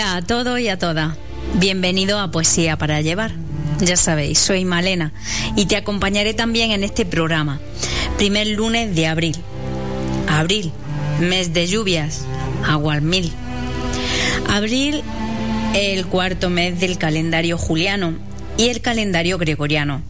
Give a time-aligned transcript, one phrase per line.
[0.00, 1.14] Hola a todos y a todas.
[1.56, 3.32] Bienvenido a Poesía para Llevar.
[3.80, 5.12] Ya sabéis, soy Malena
[5.56, 7.60] y te acompañaré también en este programa.
[8.16, 9.36] Primer lunes de abril.
[10.26, 10.72] Abril,
[11.20, 12.22] mes de lluvias,
[12.66, 13.30] agua al mil.
[14.48, 15.02] Abril,
[15.74, 18.14] el cuarto mes del calendario juliano
[18.56, 20.00] y el calendario gregoriano.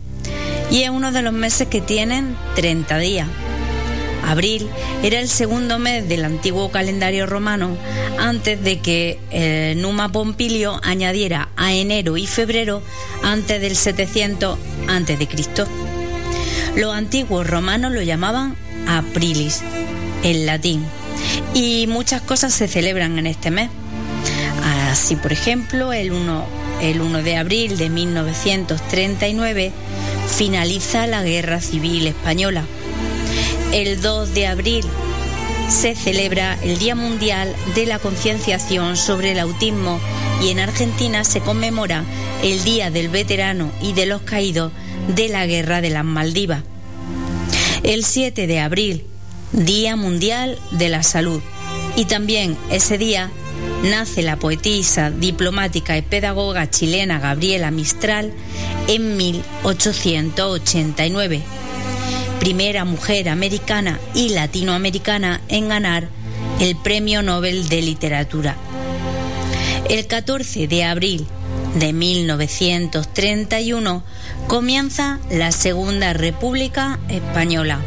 [0.70, 3.26] Y es uno de los meses que tienen 30 días.
[4.24, 4.68] Abril
[5.02, 7.76] era el segundo mes del antiguo calendario romano
[8.18, 12.82] antes de que eh, Numa Pompilio añadiera a enero y febrero
[13.22, 15.66] antes del 700 antes de Cristo.
[16.76, 18.56] Los antiguos romanos lo llamaban
[18.86, 19.62] Aprilis,
[20.22, 20.84] en latín,
[21.54, 23.70] y muchas cosas se celebran en este mes.
[24.90, 26.46] Así, por ejemplo, el 1,
[26.82, 29.72] el 1 de abril de 1939
[30.28, 32.64] finaliza la Guerra Civil Española
[33.72, 34.84] el 2 de abril
[35.68, 40.00] se celebra el Día Mundial de la Concienciación sobre el Autismo
[40.42, 42.02] y en Argentina se conmemora
[42.42, 44.72] el Día del Veterano y de los Caídos
[45.14, 46.64] de la Guerra de las Maldivas.
[47.84, 49.06] El 7 de abril,
[49.52, 51.40] Día Mundial de la Salud.
[51.96, 53.30] Y también ese día
[53.84, 58.32] nace la poetisa, diplomática y pedagoga chilena Gabriela Mistral
[58.88, 61.42] en 1889
[62.40, 66.08] primera mujer americana y latinoamericana en ganar
[66.58, 68.56] el Premio Nobel de Literatura.
[69.90, 71.26] El 14 de abril
[71.78, 74.02] de 1931
[74.48, 77.78] comienza la Segunda República Española.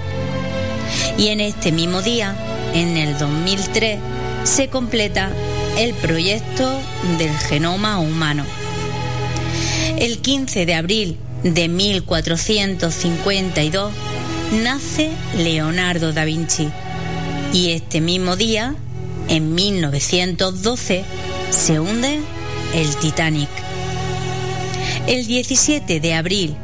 [1.17, 2.35] Y en este mismo día,
[2.75, 3.97] en el 2003,
[4.43, 5.31] se completa
[5.79, 6.79] el proyecto
[7.17, 8.45] del genoma humano.
[9.97, 13.91] El 15 de abril de 1452
[14.53, 16.69] nace Leonardo da Vinci
[17.53, 18.75] y este mismo día,
[19.29, 21.03] en 1912,
[21.49, 22.19] se hunde
[22.73, 23.49] el Titanic.
[25.07, 26.55] El 17 de abril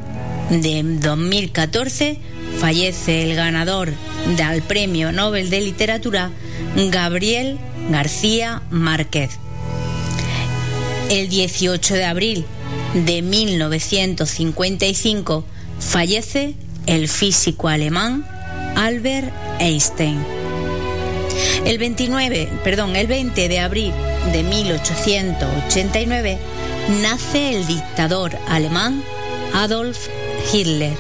[0.50, 2.18] de 2014
[2.60, 3.94] fallece el ganador
[4.36, 6.32] del Premio Nobel de Literatura,
[6.92, 7.58] Gabriel
[7.90, 9.32] García Márquez.
[11.10, 12.46] El 18 de abril
[12.94, 15.46] de 1955
[15.80, 16.56] fallece
[16.90, 18.26] el físico alemán
[18.76, 20.18] Albert Einstein.
[21.64, 23.94] El 29, perdón, el 20 de abril
[24.34, 26.40] de 1889
[27.04, 29.04] nace el dictador alemán
[29.54, 30.08] Adolf
[30.52, 30.98] Hitler.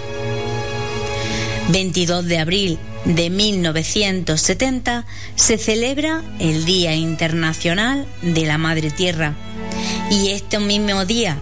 [1.69, 9.33] 22 de abril de 1970 se celebra el Día Internacional de la Madre Tierra
[10.11, 11.39] y este mismo día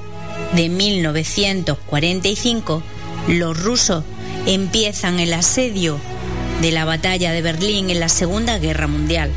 [0.55, 2.81] de 1945
[3.27, 4.05] los rusos
[4.47, 5.99] empiezan el asedio
[6.61, 9.29] de la batalla de Berlín en la Segunda Guerra Mundial.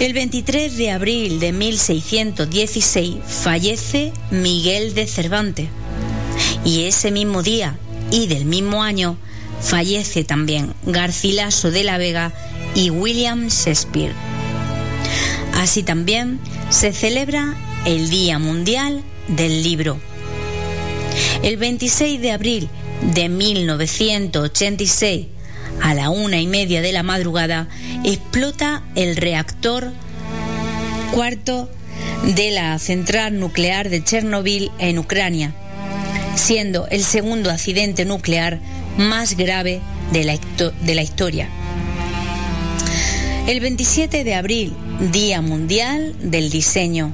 [0.00, 5.68] El 23 de abril de 1616 fallece Miguel de Cervantes
[6.64, 7.78] y ese mismo día
[8.10, 9.16] y del mismo año
[9.62, 12.32] fallece también Garcilaso de la Vega
[12.74, 14.12] y William Shakespeare.
[15.54, 17.54] Así también se celebra
[17.86, 19.98] el Día Mundial del Libro
[21.44, 22.70] el 26 de abril
[23.12, 25.26] de 1986,
[25.82, 27.68] a la una y media de la madrugada,
[28.02, 29.92] explota el reactor
[31.12, 31.68] cuarto
[32.34, 35.54] de la central nuclear de Chernobyl en Ucrania,
[36.34, 38.58] siendo el segundo accidente nuclear
[38.96, 39.82] más grave
[40.12, 41.50] de la, historia.
[43.46, 44.72] El 27 de abril,
[45.12, 47.12] Día Mundial del Diseño.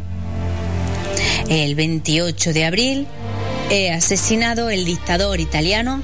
[1.49, 3.09] El 28 de abril,
[3.71, 6.03] he asesinado el dictador italiano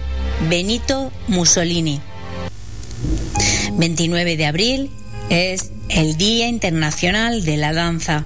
[0.49, 2.01] Benito Mussolini.
[3.73, 4.91] 29 de abril
[5.31, 8.25] es el Día Internacional de la Danza.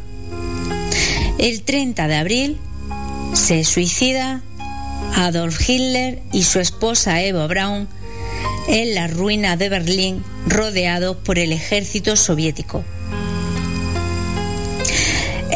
[1.38, 2.58] El 30 de abril
[3.32, 4.42] se suicida
[5.16, 7.88] Adolf Hitler y su esposa Eva Braun
[8.68, 12.84] en la ruina de Berlín rodeados por el ejército soviético.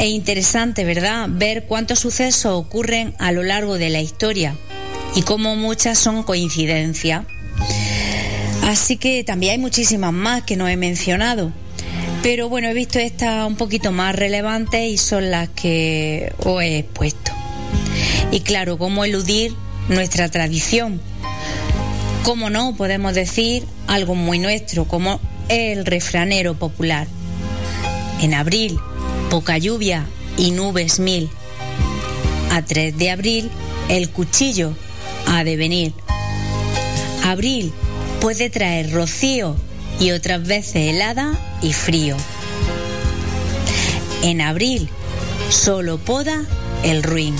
[0.04, 4.54] Es interesante, ¿verdad?, ver cuántos sucesos ocurren a lo largo de la historia
[5.16, 7.24] y cómo muchas son coincidencias.
[8.64, 11.54] Así que también hay muchísimas más que no he mencionado.
[12.22, 16.80] Pero bueno, he visto estas un poquito más relevantes y son las que os he
[16.80, 17.32] expuesto.
[18.30, 19.54] Y claro, cómo eludir
[19.88, 21.00] nuestra tradición.
[22.24, 25.18] Cómo no podemos decir algo muy nuestro, como
[25.48, 27.06] el refranero popular.
[28.20, 28.78] En abril
[29.34, 30.06] poca lluvia
[30.38, 31.28] y nubes mil.
[32.52, 33.50] A 3 de abril,
[33.88, 34.76] el cuchillo
[35.26, 35.92] ha de venir.
[37.24, 37.72] Abril
[38.20, 39.56] puede traer rocío
[39.98, 42.16] y otras veces helada y frío.
[44.22, 44.88] En abril
[45.50, 46.44] solo poda
[46.84, 47.34] el ruin.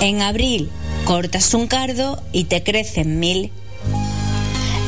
[0.00, 0.68] En abril
[1.04, 3.52] cortas un cardo y te crecen mil.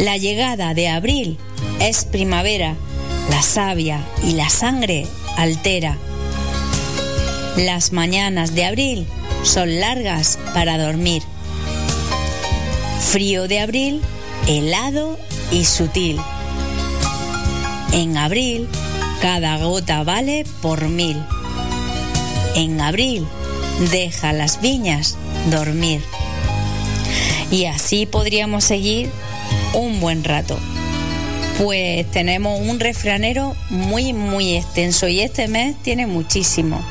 [0.01, 1.39] La llegada de abril
[1.79, 2.75] es primavera,
[3.31, 5.99] la savia y la sangre altera.
[7.57, 9.07] Las mañanas de abril
[9.43, 11.23] son largas para dormir.
[13.01, 14.01] Frío de abril,
[14.47, 15.19] helado
[15.51, 16.19] y sutil.
[17.93, 18.69] En abril,
[19.21, 21.23] cada gota vale por mil.
[22.55, 23.27] En abril,
[23.91, 25.17] deja las viñas
[25.51, 26.03] dormir.
[27.51, 29.11] Y así podríamos seguir
[29.75, 30.59] un buen rato.
[31.63, 36.85] Pues tenemos un refranero muy, muy extenso y este mes tiene muchísimo.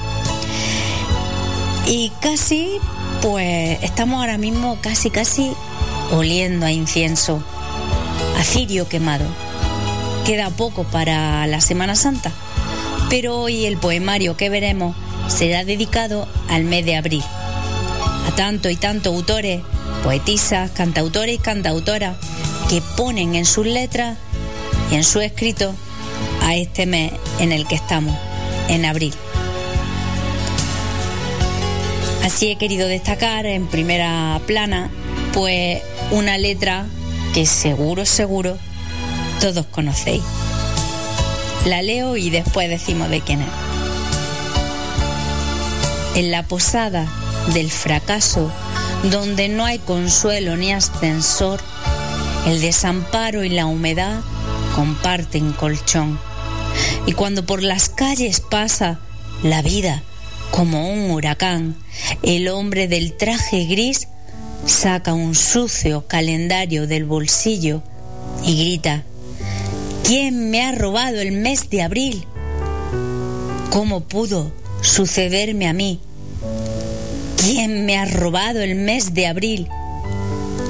[1.85, 2.77] Y casi,
[3.21, 5.51] pues estamos ahora mismo casi, casi
[6.13, 7.43] oliendo a incienso,
[8.39, 9.25] a cirio quemado.
[10.25, 12.31] Queda poco para la Semana Santa,
[13.09, 14.95] pero hoy el poemario que veremos
[15.27, 17.23] será dedicado al mes de abril.
[18.25, 19.63] A tanto y tanto autores,
[20.01, 22.15] poetisas, cantautores y cantautoras
[22.69, 24.17] que ponen en sus letras
[24.91, 25.73] en su escrito
[26.43, 28.15] a este mes en el que estamos,
[28.67, 29.13] en abril.
[32.23, 34.91] Así he querido destacar en primera plana,
[35.33, 36.85] pues una letra
[37.33, 38.57] que seguro, seguro
[39.39, 40.21] todos conocéis.
[41.65, 43.47] La leo y después decimos de quién es.
[46.15, 47.07] En la posada
[47.53, 48.51] del fracaso,
[49.09, 51.59] donde no hay consuelo ni ascensor,
[52.45, 54.21] el desamparo y la humedad
[54.75, 56.19] comparten colchón.
[57.05, 58.99] Y cuando por las calles pasa
[59.43, 60.03] la vida
[60.51, 61.75] como un huracán,
[62.23, 64.07] el hombre del traje gris
[64.65, 67.81] saca un sucio calendario del bolsillo
[68.43, 69.03] y grita,
[70.03, 72.25] ¿quién me ha robado el mes de abril?
[73.71, 74.51] ¿Cómo pudo
[74.81, 76.01] sucederme a mí?
[77.37, 79.67] ¿Quién me ha robado el mes de abril?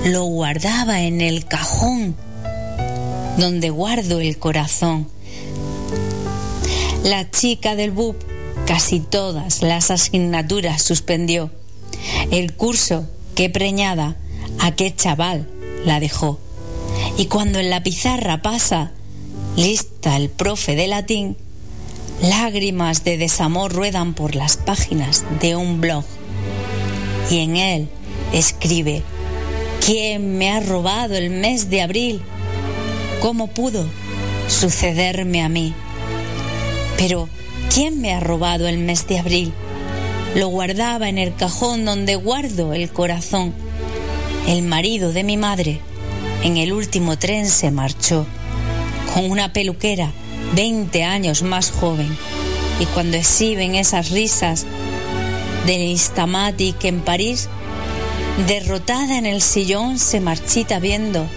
[0.05, 2.15] Lo guardaba en el cajón
[3.37, 5.07] donde guardo el corazón.
[7.03, 8.15] La chica del BUP
[8.65, 11.51] casi todas las asignaturas suspendió.
[12.31, 14.15] El curso, qué preñada,
[14.59, 15.47] a qué chaval
[15.85, 16.39] la dejó.
[17.17, 18.91] Y cuando en la pizarra pasa,
[19.55, 21.37] lista el profe de latín,
[22.21, 26.05] lágrimas de desamor ruedan por las páginas de un blog.
[27.29, 27.89] Y en él
[28.33, 29.03] escribe,
[29.85, 32.21] ¿quién me ha robado el mes de abril?
[33.21, 33.85] ¿Cómo pudo
[34.47, 35.75] sucederme a mí?
[36.97, 37.29] Pero,
[37.71, 39.53] ¿quién me ha robado el mes de abril?
[40.33, 43.53] Lo guardaba en el cajón donde guardo el corazón.
[44.47, 45.79] El marido de mi madre
[46.43, 48.25] en el último tren se marchó
[49.13, 50.11] con una peluquera
[50.55, 52.09] 20 años más joven.
[52.79, 54.65] Y cuando exhiben esas risas
[55.67, 57.49] del Instamatic en París,
[58.47, 61.27] derrotada en el sillón se marchita viendo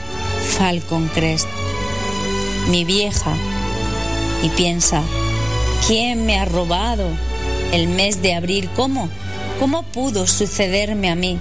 [0.56, 1.46] Falcon Crest
[2.68, 3.34] mi vieja,
[4.42, 5.02] y piensa,
[5.86, 7.04] ¿quién me ha robado
[7.72, 8.68] el mes de abril?
[8.76, 9.08] ¿Cómo?
[9.58, 11.38] ¿Cómo pudo sucederme a mí?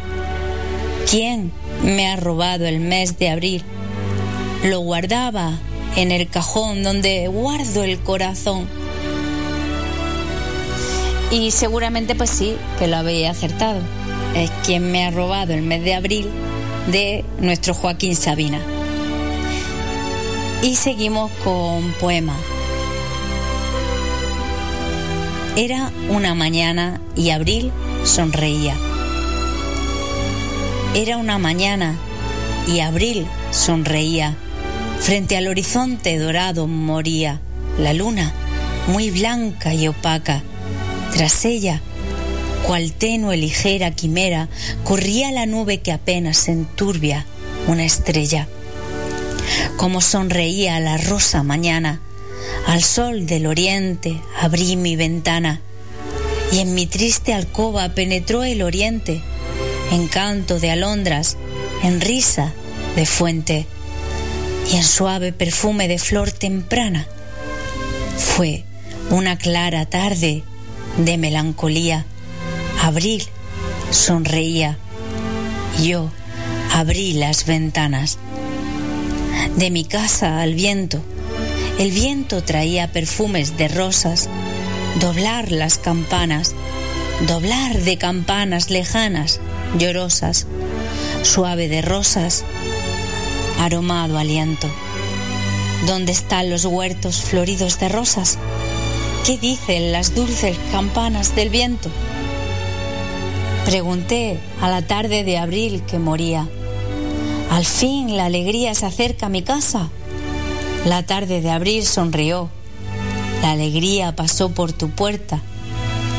[1.10, 1.52] ¿Quién
[1.84, 3.64] me ha robado el mes de abril?
[4.64, 5.60] Lo guardaba
[5.96, 8.68] en el cajón donde guardo el corazón.
[11.30, 13.82] Y seguramente pues sí, que lo habéis acertado.
[14.36, 16.30] Es quien me ha robado el mes de abril
[16.92, 18.60] de nuestro Joaquín Sabina.
[20.64, 22.38] Y seguimos con poema.
[25.58, 27.70] Era una mañana y Abril
[28.06, 28.74] sonreía.
[30.96, 31.98] Era una mañana
[32.66, 34.38] y Abril sonreía.
[35.02, 37.42] Frente al horizonte dorado moría
[37.78, 38.32] la luna,
[38.88, 40.44] muy blanca y opaca.
[41.12, 41.82] Tras ella,
[42.66, 44.48] cual tenue ligera quimera,
[44.86, 47.26] corría la nube que apenas enturbia
[47.68, 48.48] una estrella
[49.78, 52.00] como sonreía la rosa mañana.
[52.68, 55.62] Al sol del oriente abrí mi ventana
[56.52, 59.22] y en mi triste alcoba penetró el oriente,
[59.92, 61.38] en canto de alondras,
[61.82, 62.54] en risa
[62.96, 63.66] de fuente
[64.72, 67.08] y en suave perfume de flor temprana.
[68.18, 68.64] Fue
[69.10, 70.44] una clara tarde
[70.98, 72.06] de melancolía.
[72.82, 73.24] Abril
[73.90, 74.78] sonreía.
[75.82, 76.12] Yo
[76.72, 78.20] abrí las ventanas
[79.56, 81.02] de mi casa al viento.
[81.80, 84.30] El viento traía perfumes de rosas,
[85.00, 86.56] doblar las campanas,
[87.28, 89.40] doblar de campanas lejanas,
[89.78, 90.48] llorosas,
[91.24, 92.44] suave de rosas,
[93.60, 94.68] aromado aliento.
[95.88, 98.38] ¿Dónde están los huertos floridos de rosas?
[99.26, 101.90] ¿Qué dicen las dulces campanas del viento?
[103.66, 106.48] Pregunté a la tarde de abril que moría.
[107.54, 109.90] Al fin la alegría se acerca a mi casa.
[110.86, 112.50] La tarde de abril sonrió.
[113.44, 115.40] La alegría pasó por tu puerta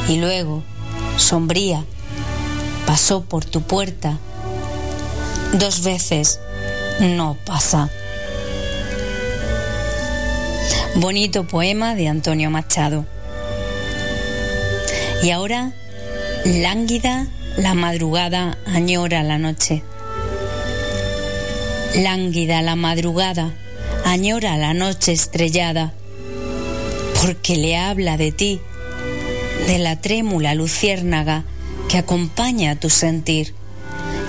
[0.09, 0.63] y luego,
[1.17, 1.85] sombría,
[2.87, 4.17] pasó por tu puerta.
[5.55, 6.39] Dos veces
[7.01, 7.91] no pasa.
[10.95, 13.07] Bonito poema de Antonio Machado.
[15.25, 15.73] Y ahora,
[16.45, 17.27] lánguida
[17.57, 19.83] la madrugada añora la noche.
[21.95, 23.55] Lánguida la madrugada
[24.05, 25.95] añora la noche estrellada,
[27.23, 28.61] porque le habla de ti,
[29.69, 31.45] de la trémula luciérnaga
[31.89, 33.55] que acompaña tu sentir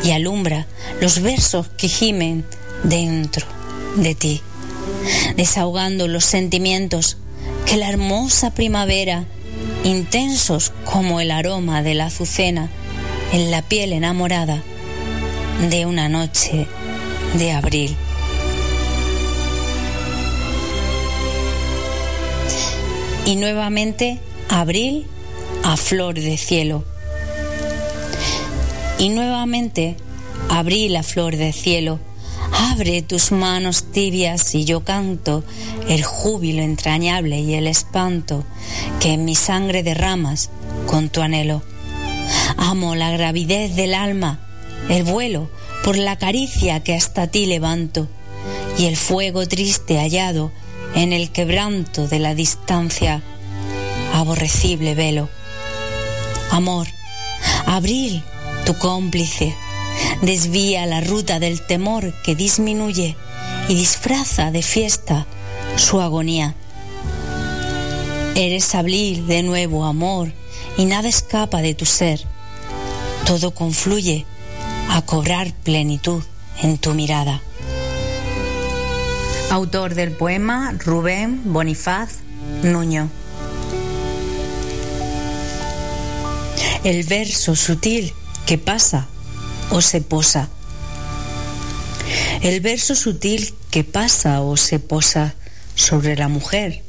[0.03, 0.67] y alumbra
[1.01, 2.45] los versos que gimen
[2.84, 3.48] dentro
[3.95, 4.41] de ti,
[5.36, 7.17] desahogando los sentimientos
[7.65, 9.25] que la hermosa primavera,
[9.84, 12.69] intensos como el aroma de la azucena
[13.34, 14.62] en la piel enamorada
[15.72, 16.67] de una noche
[17.38, 17.96] de abril.
[23.25, 25.08] Y nuevamente abril
[25.63, 26.84] a flor de cielo.
[29.00, 29.98] Y nuevamente
[30.50, 32.00] abrí la flor de cielo.
[32.72, 35.44] Abre tus manos tibias y yo canto
[35.89, 38.46] el júbilo entrañable y el espanto
[39.01, 40.51] que en mi sangre derramas
[40.88, 41.63] con tu anhelo.
[42.58, 44.39] Amo la gravidez del alma,
[44.89, 45.50] el vuelo
[45.86, 48.08] por la caricia que hasta ti levanto
[48.75, 50.51] y el fuego triste hallado
[50.96, 53.22] en el quebranto de la distancia,
[54.15, 55.30] aborrecible velo.
[56.50, 56.88] Amor,
[57.68, 58.24] abril,
[58.65, 59.56] tu cómplice,
[60.24, 63.15] desvía la ruta del temor que disminuye
[63.70, 65.27] y disfraza de fiesta
[65.75, 66.56] su agonía.
[68.34, 70.34] Eres abril de nuevo amor
[70.77, 72.22] y nada escapa de tu ser.
[73.27, 74.25] Todo confluye
[74.96, 76.24] a cobrar plenitud
[76.62, 77.42] en tu mirada.
[79.52, 82.22] Autor del poema Rubén Bonifaz
[82.64, 83.10] Nuño.
[86.86, 88.14] el verso sutil
[88.46, 89.08] que pasa
[89.72, 90.50] o se posa.
[92.42, 95.34] El verso sutil que pasa o se posa
[95.74, 96.84] sobre la mujer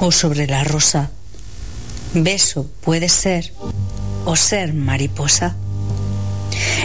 [0.00, 1.10] o sobre la rosa.
[2.14, 3.52] Beso puede ser
[4.24, 5.56] o ser mariposa.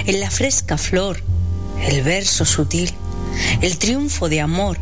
[0.05, 1.21] En la fresca flor,
[1.81, 2.93] el verso sutil,
[3.61, 4.77] el triunfo de amor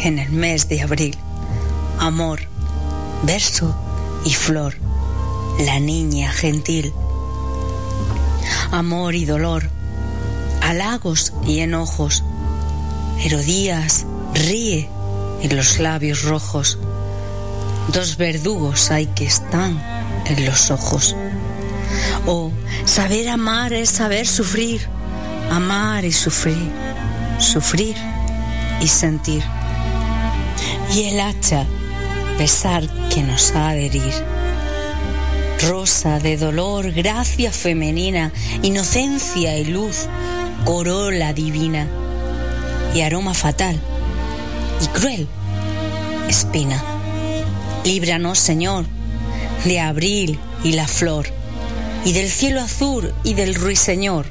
[0.00, 1.16] en el mes de abril.
[1.98, 2.40] Amor,
[3.22, 3.74] verso
[4.24, 4.76] y flor
[5.58, 6.92] la niña gentil.
[8.72, 9.70] Amor y dolor,
[10.62, 12.24] halagos y enojos.
[13.22, 14.88] Herodías ríe
[15.42, 16.78] en los labios rojos.
[17.92, 19.80] Dos verdugos hay que están
[20.26, 21.14] en los ojos.
[22.26, 22.50] Oh,
[22.84, 24.80] saber amar es saber sufrir,
[25.50, 26.70] amar y sufrir,
[27.38, 27.96] sufrir
[28.80, 29.42] y sentir.
[30.94, 31.66] Y el hacha,
[32.38, 34.34] pesar que nos ha de herir
[35.68, 38.32] rosa de dolor, gracia femenina,
[38.62, 40.06] inocencia y luz,
[40.64, 41.86] corola divina,
[42.94, 43.80] y aroma fatal
[44.82, 45.28] y cruel,
[46.28, 46.82] espina.
[47.84, 48.84] Líbranos, Señor,
[49.64, 51.26] de abril y la flor,
[52.04, 54.26] y del cielo azul y del ruiseñor,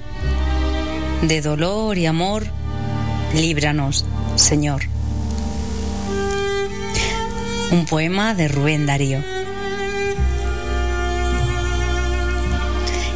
[1.24, 2.46] de dolor y amor,
[3.34, 4.84] líbranos, Señor.
[7.72, 9.20] Un poema de Rubén Darío.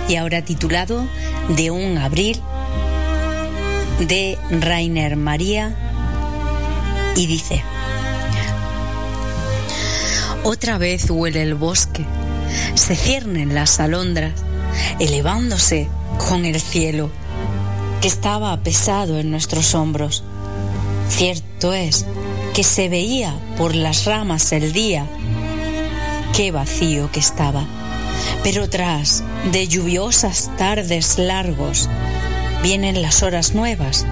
[0.07, 1.07] y ahora titulado
[1.49, 2.41] De un abril
[3.99, 5.75] de Rainer María
[7.15, 7.63] y dice,
[10.43, 12.05] otra vez huele el bosque,
[12.75, 14.33] se ciernen las alondras,
[14.99, 15.89] elevándose
[16.29, 17.09] con el cielo,
[18.01, 20.23] que estaba pesado en nuestros hombros.
[21.09, 22.05] Cierto es
[22.53, 25.05] que se veía por las ramas el día,
[26.35, 27.65] qué vacío que estaba
[28.43, 31.89] pero tras de lluviosas tardes largos
[32.63, 34.05] vienen las horas nuevas,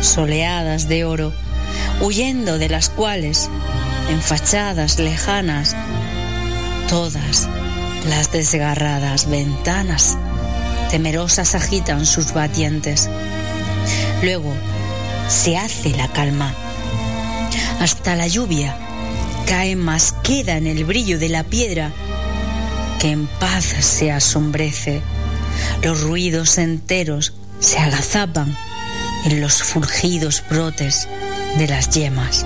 [0.00, 1.32] soleadas de oro,
[2.00, 3.50] huyendo de las cuales,
[4.10, 5.76] en fachadas lejanas,
[6.88, 7.48] todas
[8.08, 10.16] las desgarradas ventanas
[10.90, 13.08] temerosas agitan sus batientes.
[14.22, 14.52] Luego
[15.28, 16.54] se hace la calma.
[17.80, 18.76] Hasta la lluvia
[19.46, 21.92] cae más queda en el brillo de la piedra
[22.98, 25.02] que en paz se asombrece.
[25.82, 28.56] Los ruidos enteros se agazapan
[29.24, 31.08] en los fulgidos brotes
[31.58, 32.44] de las yemas.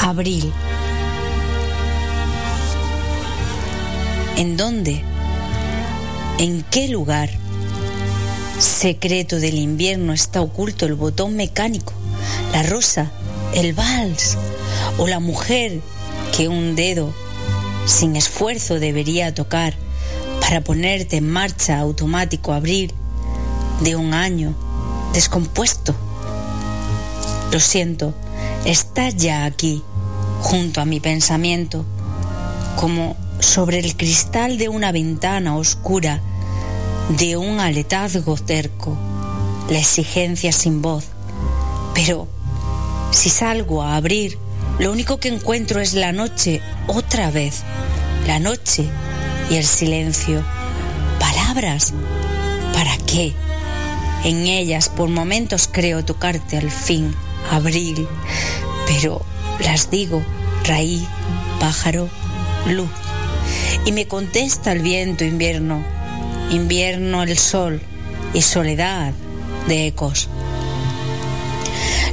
[0.00, 0.52] Abril.
[4.36, 5.02] ¿En dónde?
[6.38, 7.30] ¿En qué lugar?
[8.58, 11.92] Secreto del invierno está oculto el botón mecánico,
[12.52, 13.10] la rosa,
[13.54, 14.36] el vals
[14.98, 15.80] o la mujer
[16.36, 17.12] que un dedo
[17.86, 19.74] sin esfuerzo debería tocar
[20.40, 22.92] para ponerte en marcha automático abril
[23.80, 24.54] de un año
[25.12, 25.94] descompuesto.
[27.52, 28.14] Lo siento,
[28.66, 29.82] está ya aquí,
[30.40, 31.84] junto a mi pensamiento,
[32.74, 36.20] como sobre el cristal de una ventana oscura,
[37.16, 38.96] de un aletazgo cerco,
[39.70, 41.06] la exigencia sin voz.
[41.94, 42.26] Pero
[43.12, 44.36] si salgo a abrir,
[44.80, 47.62] lo único que encuentro es la noche otra vez,
[48.26, 48.84] la noche
[49.48, 50.42] y el silencio.
[51.20, 51.94] Palabras,
[52.74, 53.32] ¿para qué?
[54.24, 57.14] En ellas por momentos creo tocarte al fin,
[57.50, 58.06] abril,
[58.86, 59.24] pero
[59.60, 60.22] las digo,
[60.64, 61.06] raíz,
[61.60, 62.08] pájaro,
[62.66, 62.90] luz.
[63.84, 65.82] Y me contesta el viento invierno,
[66.50, 67.80] invierno el sol
[68.34, 69.12] y soledad
[69.68, 70.28] de ecos.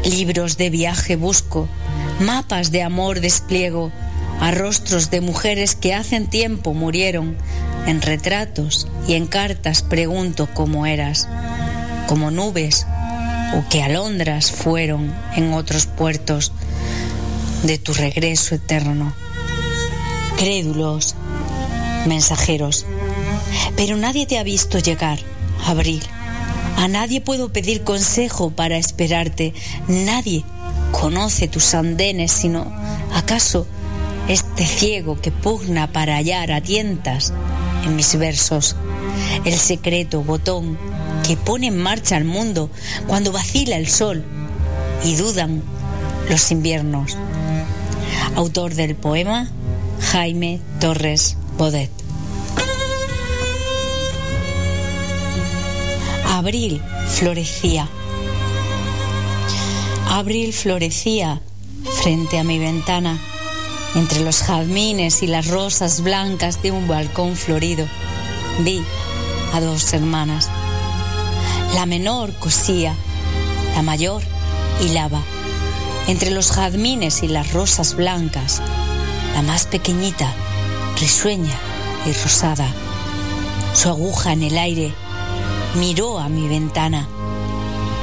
[0.04, 1.68] Libros de viaje busco,
[2.20, 3.92] mapas de amor despliego,
[4.40, 7.38] a rostros de mujeres que hacen tiempo murieron,
[7.88, 11.28] en retratos y en cartas pregunto cómo eras,
[12.08, 12.86] como nubes
[13.56, 16.52] o que alondras fueron en otros puertos
[17.64, 19.14] de tu regreso eterno.
[20.38, 21.16] Crédulos,
[22.08, 22.86] mensajeros.
[23.76, 25.20] Pero nadie te ha visto llegar,
[25.66, 26.04] Abril.
[26.78, 29.54] A nadie puedo pedir consejo para esperarte.
[29.88, 30.44] Nadie
[30.92, 32.72] conoce tus andenes, sino
[33.14, 33.68] acaso
[34.28, 37.34] este ciego que pugna para hallar a tientas
[37.86, 38.76] en mis versos.
[39.46, 40.78] El secreto botón
[41.28, 42.70] que pone en marcha al mundo
[43.08, 44.24] cuando vacila el sol
[45.04, 45.64] y dudan
[46.30, 47.18] los inviernos.
[48.36, 49.50] Autor del poema
[50.00, 51.92] Jaime Torres Bodet.
[56.28, 57.88] Abril florecía.
[60.10, 61.42] Abril florecía
[62.02, 63.18] frente a mi ventana,
[63.96, 67.86] entre los jazmines y las rosas blancas de un balcón florido.
[68.60, 68.84] Vi
[69.54, 70.50] a dos hermanas.
[71.74, 72.96] La menor cosía,
[73.76, 74.22] la mayor
[74.80, 75.22] hilaba.
[76.08, 78.62] Entre los jazmines y las rosas blancas,
[79.34, 80.32] la más pequeñita,
[81.00, 81.56] risueña
[82.06, 82.68] y rosada.
[83.74, 84.94] Su aguja en el aire
[85.80, 87.08] miró a mi ventana.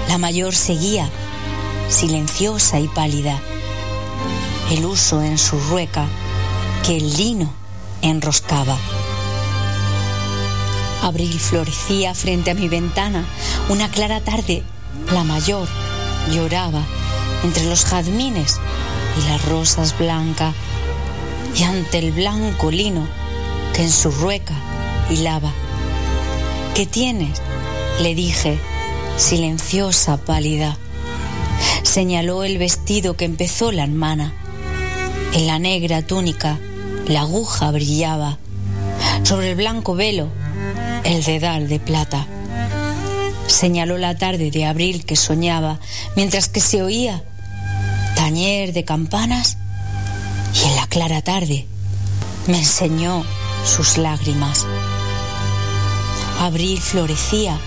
[0.09, 1.09] La mayor seguía,
[1.89, 3.39] silenciosa y pálida,
[4.73, 6.07] el uso en su rueca
[6.85, 7.53] que el lino
[8.03, 8.77] enroscaba.
[11.03, 13.25] Abril florecía frente a mi ventana.
[13.69, 14.63] Una clara tarde,
[15.13, 15.67] la mayor
[16.31, 16.83] lloraba
[17.43, 18.61] entre los jazmines
[19.19, 20.55] y las rosas blancas
[21.57, 23.07] y ante el blanco lino
[23.75, 24.55] que en su rueca
[25.11, 25.53] hilaba.
[26.75, 27.41] ¿Qué tienes?
[28.01, 28.59] le dije,
[29.17, 30.79] silenciosa, pálida.
[31.83, 34.33] Señaló el vestido que empezó la hermana.
[35.35, 36.59] En la negra túnica
[37.07, 38.39] la aguja brillaba.
[39.23, 40.29] Sobre el blanco velo
[41.05, 42.27] el dedal de plata.
[43.47, 45.81] Señaló la tarde de abril que soñaba,
[46.17, 47.25] mientras que se oía
[48.15, 49.57] tañer de campanas
[50.55, 51.67] y en la clara tarde
[52.47, 53.25] me enseñó
[53.65, 54.67] sus lágrimas.
[56.41, 57.59] Abril florecía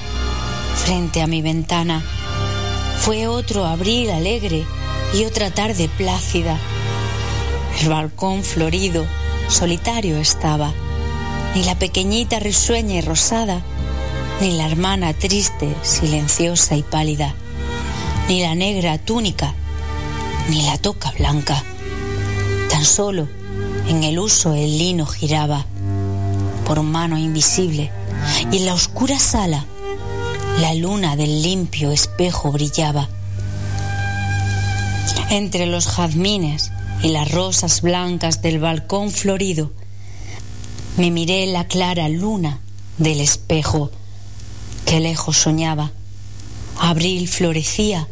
[0.76, 2.04] frente a mi ventana.
[2.98, 4.65] Fue otro abril alegre
[5.13, 6.58] y otra tarde plácida.
[7.82, 9.06] El balcón florido,
[9.48, 10.74] solitario estaba.
[11.55, 13.61] Ni la pequeñita risueña y rosada,
[14.41, 17.35] ni la hermana triste, silenciosa y pálida,
[18.27, 19.53] ni la negra túnica,
[20.49, 21.63] ni la toca blanca.
[22.69, 23.27] Tan solo
[23.87, 25.65] en el uso el lino giraba
[26.65, 27.91] por mano invisible
[28.51, 29.65] y en la oscura sala
[30.59, 33.09] la luna del limpio espejo brillaba.
[35.29, 39.71] Entre los jazmines y las rosas blancas del balcón florido,
[40.97, 42.60] me miré la clara luna
[42.97, 43.91] del espejo
[44.86, 45.91] que lejos soñaba.
[46.79, 48.08] Abril florecía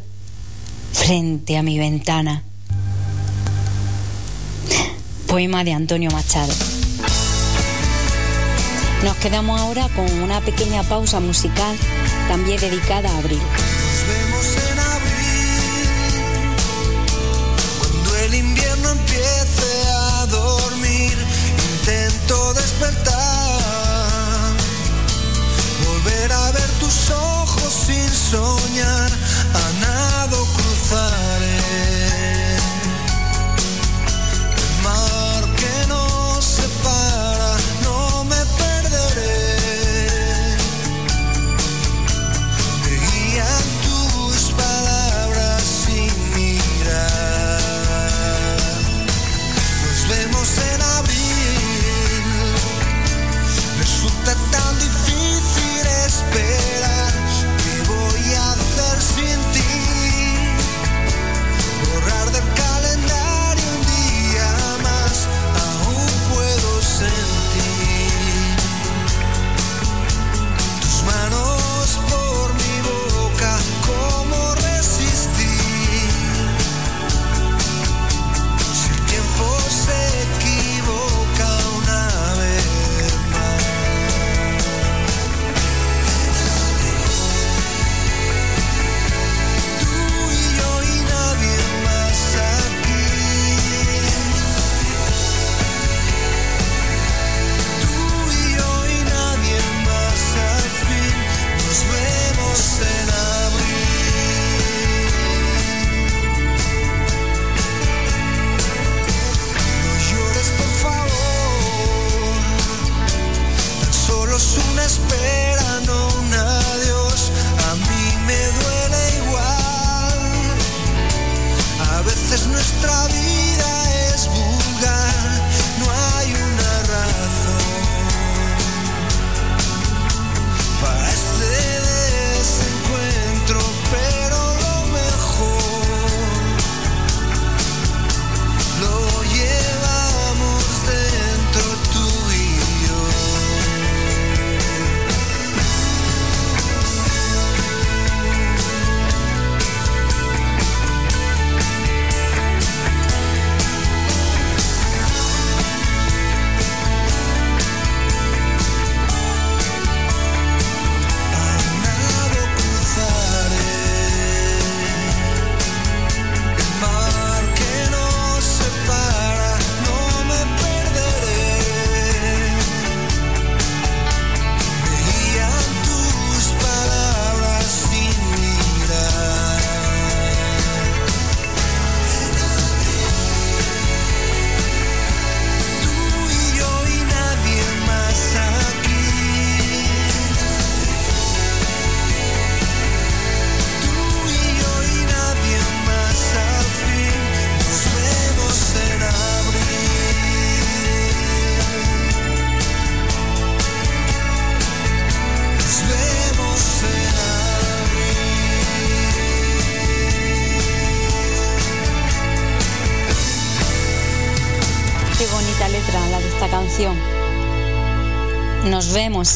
[0.94, 2.44] frente a mi ventana.
[5.28, 6.54] Poema de Antonio Machado.
[9.04, 11.76] Nos quedamos ahora con una pequeña pausa musical
[12.28, 13.40] también dedicada a abril.
[13.40, 15.90] Nos vemos en abril,
[17.80, 20.91] cuando el invierno empiece a dormir,
[22.54, 23.60] despertar,
[25.86, 29.12] volver a ver tus ojos sin soñar,
[29.54, 31.21] a nado cruzaré.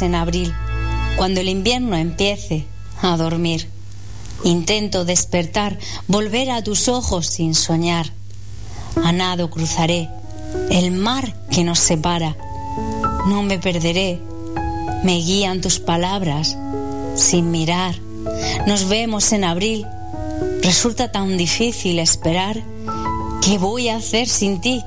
[0.02, 0.54] En abril,
[1.18, 2.66] cuando el invierno empiece
[3.02, 3.70] a dormir.
[4.44, 5.78] Intento despertar,
[6.08, 8.12] volver a tus ojos sin soñar.
[9.04, 10.10] A nado cruzaré
[10.70, 12.36] el mar que nos separa.
[13.28, 14.20] No me perderé,
[15.04, 16.58] me guían tus palabras
[17.16, 17.96] sin mirar.
[18.68, 19.86] Nos vemos en abril.
[20.62, 22.62] Resulta tan difícil esperar.
[23.42, 24.84] ¿Qué voy a hacer sin ti?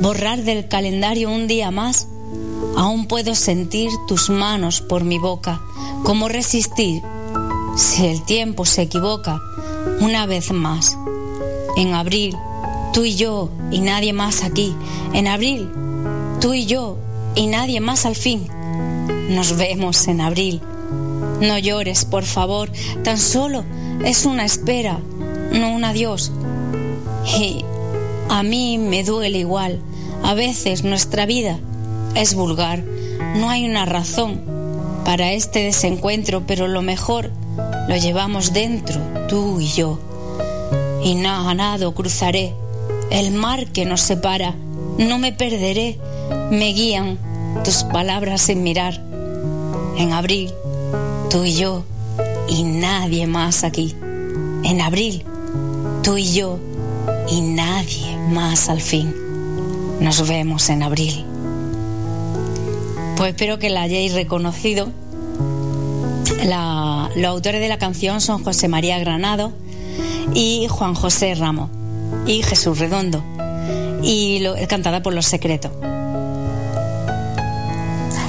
[0.00, 2.08] ¿Borrar del calendario un día más?
[2.78, 5.60] Aún puedo sentir tus manos por mi boca.
[6.04, 7.02] ¿Cómo resistir
[7.76, 9.40] si el tiempo se equivoca
[10.00, 10.96] una vez más?
[11.76, 12.36] En abril,
[12.92, 14.76] tú y yo y nadie más aquí.
[15.12, 15.68] En abril,
[16.40, 16.98] tú y yo
[17.34, 18.46] y nadie más al fin.
[19.28, 20.60] Nos vemos en abril.
[21.40, 22.70] No llores, por favor.
[23.02, 23.64] Tan solo
[24.04, 25.00] es una espera,
[25.50, 26.30] no un adiós.
[27.40, 27.64] Y
[28.28, 29.80] a mí me duele igual.
[30.22, 31.58] A veces nuestra vida
[32.18, 32.82] es vulgar.
[33.36, 34.40] No hay una razón
[35.04, 37.30] para este desencuentro, pero lo mejor
[37.88, 40.00] lo llevamos dentro, tú y yo.
[41.02, 42.54] Y nada, nado cruzaré
[43.10, 44.54] el mar que nos separa.
[44.98, 45.98] No me perderé,
[46.50, 47.18] me guían
[47.62, 49.00] tus palabras sin mirar.
[49.96, 50.52] En abril,
[51.30, 51.84] tú y yo
[52.48, 53.94] y nadie más aquí.
[54.64, 55.24] En abril,
[56.02, 56.58] tú y yo
[57.30, 59.14] y nadie más al fin.
[60.00, 61.27] Nos vemos en abril.
[63.18, 64.92] Pues espero que la hayáis reconocido.
[67.16, 69.52] los autores de la canción son José María Granado
[70.34, 71.68] y Juan José Ramos
[72.28, 73.20] y Jesús Redondo
[74.04, 75.72] y lo, cantada por Los Secretos.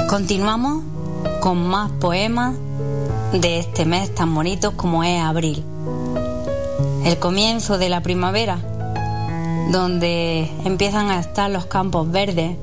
[0.09, 0.83] Continuamos
[1.39, 2.55] con más poemas
[3.31, 5.63] de este mes tan bonito como es abril.
[7.05, 8.57] El comienzo de la primavera,
[9.71, 12.57] donde empiezan a estar los campos verdes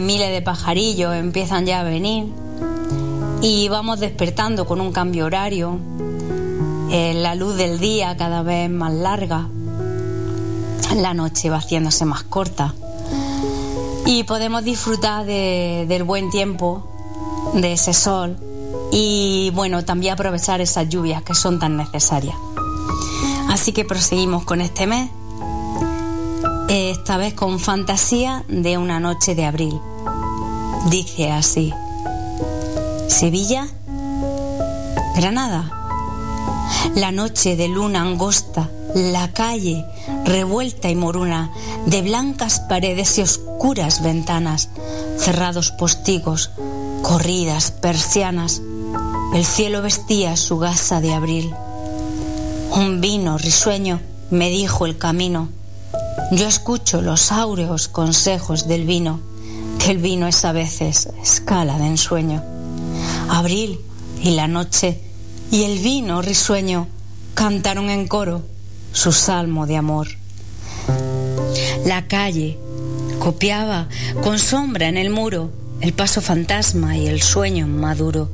[0.00, 2.26] miles de pajarillos empiezan ya a venir.
[3.40, 5.78] Y vamos despertando con un cambio horario,
[6.90, 9.48] eh, la luz del día cada vez más larga,
[10.94, 12.74] la noche va haciéndose más corta.
[14.06, 16.88] Y podemos disfrutar del buen tiempo,
[17.54, 18.36] de ese sol.
[18.92, 22.36] Y bueno, también aprovechar esas lluvias que son tan necesarias.
[23.48, 25.10] Así que proseguimos con este mes
[26.72, 29.78] esta vez con fantasía de una noche de abril.
[30.88, 31.70] Dice así,
[33.08, 33.68] Sevilla,
[35.14, 35.70] Granada,
[36.94, 39.84] la noche de luna angosta, la calle
[40.24, 41.52] revuelta y moruna,
[41.84, 44.70] de blancas paredes y oscuras ventanas,
[45.18, 46.52] cerrados postigos,
[47.02, 48.62] corridas persianas,
[49.34, 51.54] el cielo vestía su gasa de abril.
[52.70, 55.48] Un vino risueño me dijo el camino,
[56.32, 59.20] yo escucho los áureos consejos del vino,
[59.78, 62.42] que el vino es a veces escala de ensueño.
[63.28, 63.78] Abril
[64.22, 65.00] y la noche
[65.50, 66.88] y el vino risueño
[67.34, 68.42] cantaron en coro
[68.92, 70.08] su salmo de amor.
[71.84, 72.58] La calle
[73.18, 73.88] copiaba
[74.22, 78.30] con sombra en el muro el paso fantasma y el sueño maduro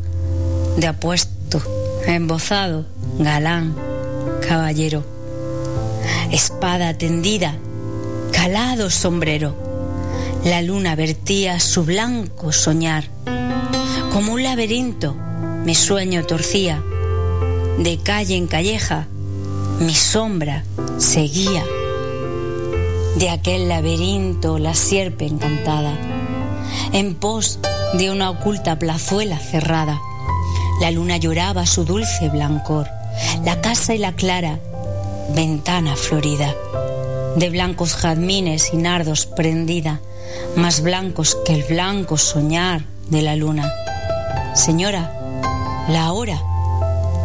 [0.76, 1.60] de apuesto,
[2.06, 2.86] embozado,
[3.18, 3.74] galán,
[4.46, 5.18] caballero
[6.30, 7.56] espada tendida,
[8.40, 9.52] calado sombrero.
[10.44, 13.02] La luna vertía su blanco soñar.
[14.12, 15.16] Como un laberinto,
[15.64, 16.80] mi sueño torcía.
[17.78, 19.08] De calle en calleja,
[19.80, 20.62] mi sombra
[20.98, 21.64] seguía.
[23.16, 25.98] De aquel laberinto la sierpe encantada,
[26.92, 27.58] en pos
[27.94, 30.00] de una oculta plazuela cerrada.
[30.80, 32.86] La luna lloraba su dulce blancor,
[33.44, 34.60] la casa y la clara,
[35.34, 36.54] ventana florida,
[37.38, 40.00] de blancos jazmines y nardos prendida,
[40.56, 43.72] más blancos que el blanco soñar de la luna.
[44.54, 45.14] Señora,
[45.88, 46.42] la hora,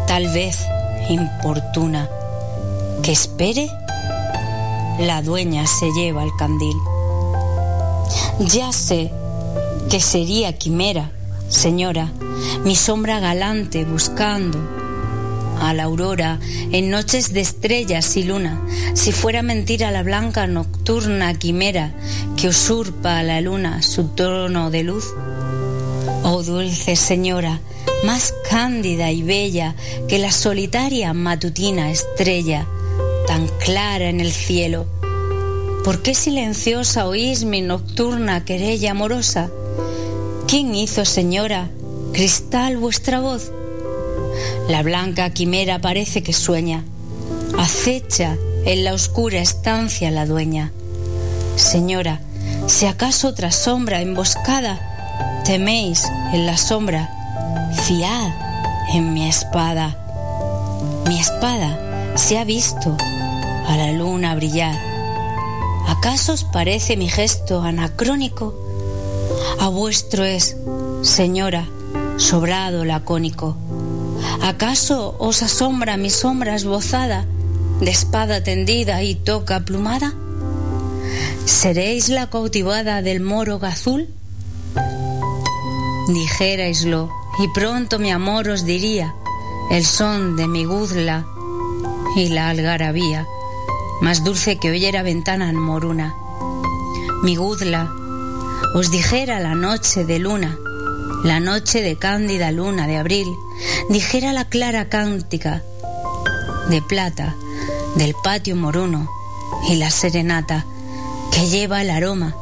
[0.06, 0.64] tal vez
[1.08, 2.08] importuna,
[3.02, 3.68] que espere,
[5.00, 6.76] la dueña se lleva el candil.
[8.38, 9.10] Ya sé
[9.90, 11.10] que sería quimera,
[11.48, 12.12] señora,
[12.64, 14.83] mi sombra galante buscando
[15.60, 16.38] a la aurora
[16.72, 18.60] en noches de estrellas y luna,
[18.94, 21.94] si fuera mentira la blanca nocturna quimera
[22.36, 25.06] que usurpa a la luna su trono de luz.
[26.22, 27.60] Oh dulce señora,
[28.04, 29.74] más cándida y bella
[30.08, 32.66] que la solitaria matutina estrella,
[33.26, 34.86] tan clara en el cielo.
[35.84, 39.50] ¿Por qué silenciosa oís mi nocturna querella amorosa?
[40.48, 41.70] ¿Quién hizo, señora,
[42.12, 43.52] cristal vuestra voz?
[44.68, 46.84] La blanca quimera parece que sueña,
[47.58, 50.72] acecha en la oscura estancia la dueña.
[51.56, 52.20] Señora,
[52.66, 54.80] si acaso otra sombra emboscada,
[55.44, 57.10] teméis en la sombra,
[57.86, 58.32] fiad
[58.94, 59.98] en mi espada.
[61.06, 61.78] Mi espada
[62.14, 62.96] se ha visto
[63.68, 64.74] a la luna brillar.
[65.86, 68.54] ¿Acaso os parece mi gesto anacrónico?
[69.60, 70.56] A vuestro es,
[71.02, 71.66] señora,
[72.16, 73.56] sobrado lacónico.
[74.42, 77.24] ¿Acaso os asombra mi sombra esbozada,
[77.80, 80.12] de espada tendida y toca plumada?
[81.44, 84.08] ¿Seréis la cautivada del moro gazul?
[86.08, 89.14] Dijeraislo, y pronto mi amor os diría
[89.70, 91.26] el son de mi guzla
[92.16, 93.26] y la algarabía,
[94.00, 96.14] más dulce que oyera ventana en moruna.
[97.22, 97.90] Mi guzla
[98.74, 100.58] os dijera la noche de luna,
[101.24, 103.26] la noche de cándida luna de abril,
[103.88, 105.62] dijera la clara cántica
[106.68, 107.34] de plata
[107.96, 109.10] del patio moruno
[109.66, 110.66] y la serenata
[111.32, 112.36] que lleva el aroma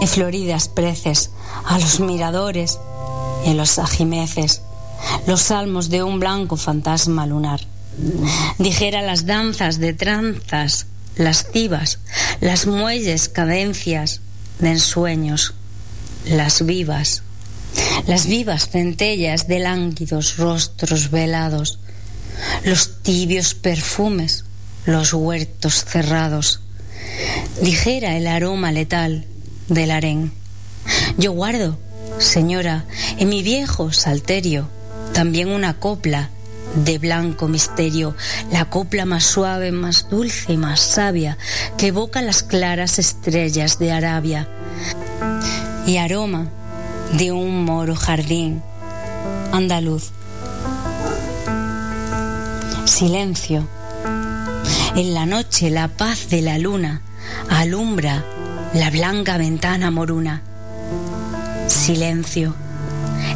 [0.00, 1.30] en floridas preces
[1.64, 2.78] a los miradores
[3.44, 4.62] y en los ajimeces,
[5.26, 7.60] los salmos de un blanco fantasma lunar.
[8.58, 11.98] Dijera las danzas de tranzas, las cibas,
[12.40, 14.20] las muelles cadencias
[14.60, 15.54] de ensueños,
[16.24, 17.24] las vivas
[18.06, 21.78] las vivas centellas de lánguidos rostros velados,
[22.64, 24.44] los tibios perfumes,
[24.86, 26.60] los huertos cerrados.
[27.62, 29.26] Dijera el aroma letal
[29.68, 30.32] del harén.
[31.18, 31.78] Yo guardo,
[32.18, 32.84] señora,
[33.18, 34.68] en mi viejo salterio,
[35.12, 36.30] también una copla
[36.74, 38.14] de blanco misterio,
[38.52, 41.36] la copla más suave, más dulce y más sabia
[41.76, 44.48] que evoca las claras estrellas de Arabia.
[45.86, 46.50] Y aroma
[47.12, 48.62] de un moro jardín
[49.52, 50.12] andaluz.
[52.84, 53.66] Silencio.
[54.94, 57.02] En la noche la paz de la luna
[57.48, 58.24] alumbra
[58.74, 60.42] la blanca ventana moruna.
[61.68, 62.54] Silencio.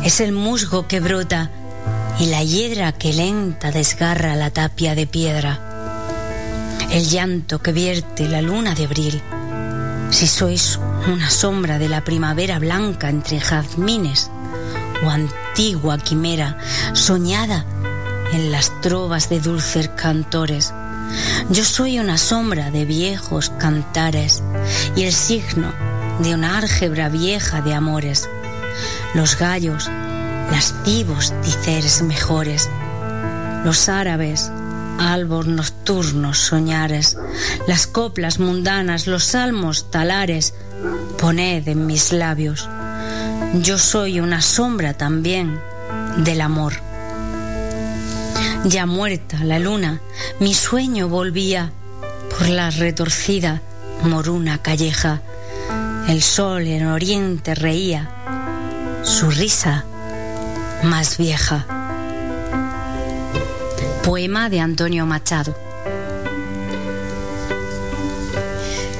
[0.04, 1.50] Es el musgo que brota
[2.18, 5.58] y la hiedra que lenta desgarra la tapia de piedra.
[6.90, 9.22] El llanto que vierte la luna de abril.
[10.14, 10.79] Si sois
[11.12, 14.31] una sombra de la primavera blanca entre jazmines
[15.05, 16.57] o antigua quimera
[16.92, 17.64] soñada
[18.33, 20.72] en las trovas de dulces cantores.
[21.50, 24.44] Yo soy una sombra de viejos cantares
[24.94, 25.72] y el signo
[26.20, 28.31] de una álgebra vieja de amores.
[29.14, 29.90] Los gallos,
[30.53, 32.70] lascivos diceres mejores,
[33.64, 34.53] los árabes,
[34.98, 37.16] albos nocturnos soñares,
[37.66, 40.54] las coplas mundanas, los salmos talares,
[41.18, 42.68] poned en mis labios.
[43.54, 45.61] Yo soy una sombra también
[46.18, 46.74] del amor.
[48.64, 50.00] Ya muerta la luna,
[50.40, 51.72] mi sueño volvía
[52.30, 53.62] por la retorcida
[54.02, 55.22] moruna calleja.
[56.09, 58.11] El sol en oriente reía,
[59.02, 59.85] su risa
[60.83, 61.73] más vieja.
[64.04, 65.56] Poema de Antonio Machado.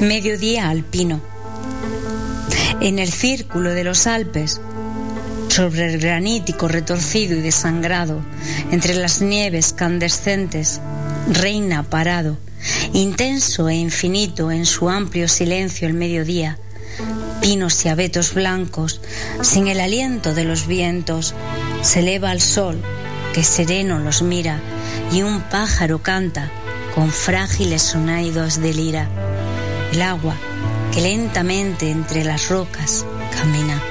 [0.01, 1.21] Mediodía alpino.
[2.81, 4.63] En el círculo de los Alpes,
[5.49, 8.23] sobre el granítico retorcido y desangrado,
[8.71, 10.81] entre las nieves candescentes,
[11.31, 12.39] reina parado,
[12.95, 16.59] intenso e infinito en su amplio silencio el mediodía,
[17.43, 19.03] pinos y abetos blancos,
[19.43, 21.35] sin el aliento de los vientos,
[21.83, 22.81] se eleva al sol,
[23.35, 24.61] que sereno los mira,
[25.13, 26.51] y un pájaro canta
[26.95, 29.09] con frágiles sonidos de lira.
[29.93, 30.37] El agua,
[30.93, 33.05] que lentamente entre las rocas
[33.37, 33.83] camina.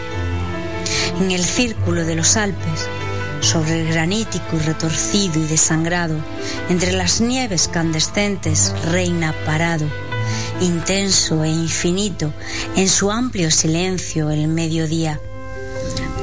[1.19, 2.87] En el círculo de los Alpes,
[3.41, 6.15] sobre el granítico y retorcido y desangrado,
[6.69, 9.85] entre las nieves candescentes, reina parado,
[10.61, 12.33] intenso e infinito,
[12.77, 15.19] en su amplio silencio el mediodía.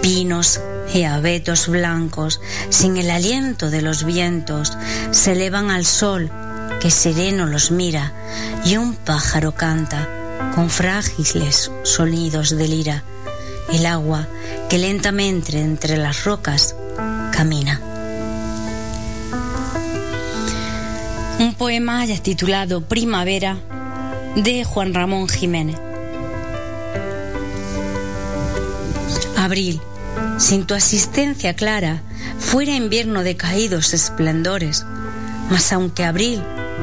[0.00, 0.60] Pinos
[0.94, 4.76] y abetos blancos, sin el aliento de los vientos,
[5.10, 6.30] se elevan al sol,
[6.80, 8.12] que sereno los mira,
[8.64, 10.08] y un pájaro canta,
[10.54, 13.04] con frágiles sonidos de lira.
[13.72, 14.26] El agua,
[14.68, 16.74] que lentamente entre las rocas
[17.32, 17.80] camina.
[21.38, 23.56] Un poema titulado Primavera
[24.36, 25.76] de Juan Ramón Jiménez.
[29.36, 29.80] Abril,
[30.40, 32.02] sin tu asistencia clara,
[32.38, 34.86] fuera invierno de caídos esplendores,
[35.50, 36.42] mas aunque abril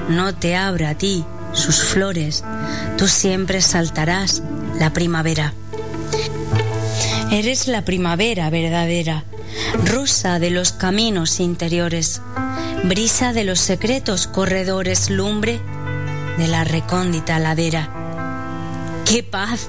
[0.09, 2.43] no te abra a ti sus flores,
[2.97, 4.43] tú siempre saltarás
[4.79, 5.53] la primavera.
[7.31, 9.25] Eres la primavera verdadera,
[9.85, 12.21] rosa de los caminos interiores,
[12.83, 15.59] brisa de los secretos corredores, lumbre
[16.37, 17.89] de la recóndita ladera.
[19.03, 19.67] ¡Qué paz!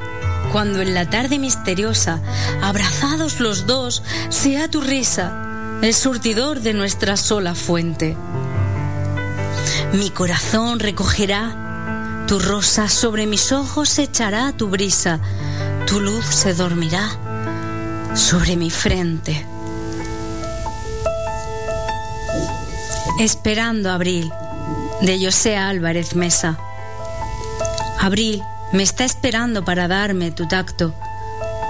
[0.53, 2.21] Cuando en la tarde misteriosa,
[2.63, 5.45] abrazados los dos, sea tu risa
[5.83, 8.17] el surtidor de nuestra sola fuente.
[9.93, 15.21] Mi corazón recogerá tu rosa, sobre mis ojos echará tu brisa,
[15.87, 17.09] tu luz se dormirá
[18.15, 19.47] sobre mi frente.
[23.21, 24.31] Esperando abril,
[25.01, 26.59] de José Álvarez Mesa.
[28.01, 30.95] Abril me está esperando para darme tu tacto,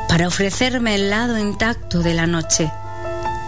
[0.08, 2.72] para ofrecerme el lado intacto de la noche.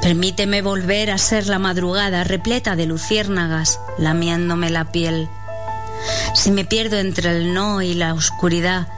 [0.02, 5.28] Permíteme volver a ser la madrugada repleta de luciérnagas lamiéndome la piel.
[6.34, 8.88] Si me pierdo entre el no y la oscuridad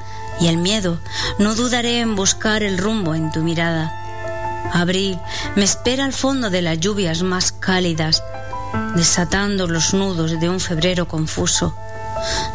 [0.40, 0.98] y el miedo,
[1.38, 3.98] no dudaré en buscar el rumbo en tu mirada.
[4.72, 5.18] Abril
[5.56, 8.22] me espera al fondo de las lluvias más cálidas,
[8.94, 11.76] desatando los nudos de un febrero confuso.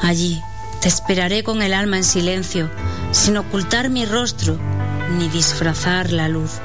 [0.01, 0.41] Allí
[0.81, 2.69] te esperaré con el alma en silencio,
[3.11, 4.57] sin ocultar mi rostro
[5.17, 6.59] ni disfrazar la luz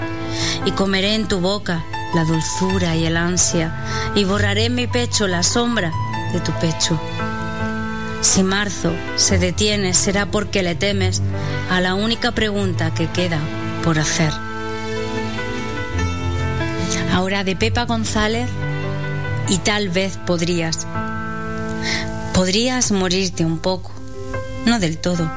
[0.65, 1.85] y comeré en tu boca
[2.15, 3.75] la dulzura y el ansia,
[4.15, 5.93] y borraré en mi pecho la sombra
[6.33, 7.01] de tu pecho.
[8.21, 11.23] Si marzo se detiene será porque le temes
[11.71, 13.39] a la única pregunta que queda
[13.83, 14.33] por hacer.
[17.13, 18.49] Ahora de Pepa González
[19.49, 20.87] y tal vez podrías.
[22.35, 23.93] Podrías morirte un poco,
[24.67, 25.31] no del todo,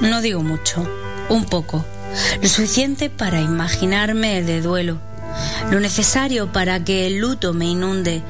[0.00, 0.86] no digo mucho,
[1.28, 1.84] un poco.
[2.42, 4.98] Lo suficiente para imaginarme de duelo,
[5.70, 8.22] lo necesario para que el luto me inunde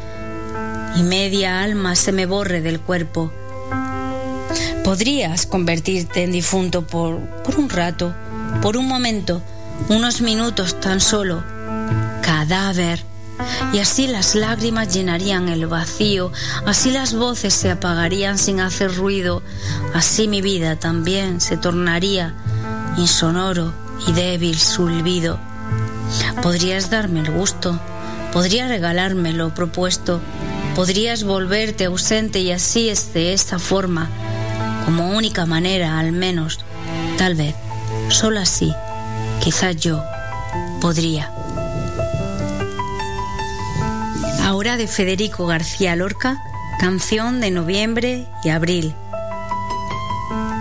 [0.97, 3.33] y media alma se me borre del cuerpo.
[4.85, 8.15] Podrías convertirte en difunto por, por un rato,
[8.61, 9.43] por un momento,
[9.89, 11.43] unos minutos tan solo,
[12.23, 13.05] cadáver,
[13.73, 16.33] y así las lágrimas llenarían el vacío,
[16.67, 19.43] así las voces se apagarían sin hacer ruido,
[19.95, 22.35] así mi vida también se tornaría
[22.97, 23.73] insonoro
[24.07, 25.39] y débil sulvido.
[26.43, 27.79] Podrías darme el gusto,
[28.33, 30.21] podrías regalarme lo propuesto,
[30.75, 34.09] podrías volverte ausente y así es de esta forma,
[34.85, 36.61] como única manera al menos,
[37.17, 37.55] tal vez,
[38.09, 38.73] solo así,
[39.43, 40.03] quizás yo
[40.81, 41.42] podría.
[44.43, 46.43] Ahora de Federico García Lorca,
[46.79, 48.95] canción de noviembre y abril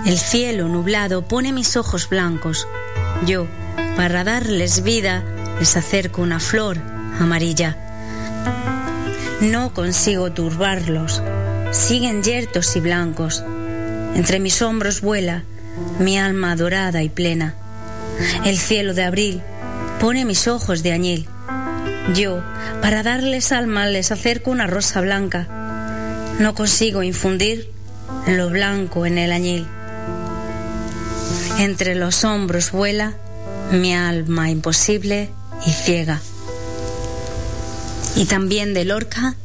[0.05, 2.67] el cielo nublado pone mis ojos blancos.
[3.27, 3.45] Yo,
[3.95, 5.23] para darles vida,
[5.59, 6.79] les acerco una flor
[7.19, 7.77] amarilla.
[9.41, 11.21] No consigo turbarlos,
[11.71, 13.43] siguen yertos y blancos.
[14.15, 15.43] Entre mis hombros vuela
[15.99, 17.55] mi alma dorada y plena.
[18.43, 19.41] El cielo de abril
[19.99, 21.29] pone mis ojos de añil.
[22.15, 22.43] Yo,
[22.81, 25.47] para darles alma, les acerco una rosa blanca.
[26.39, 27.69] No consigo infundir
[28.27, 29.67] lo blanco en el añil.
[31.59, 33.13] Entre los hombros vuela
[33.71, 35.29] mi alma imposible
[35.65, 36.21] y ciega.
[38.15, 39.35] Y también de Lorca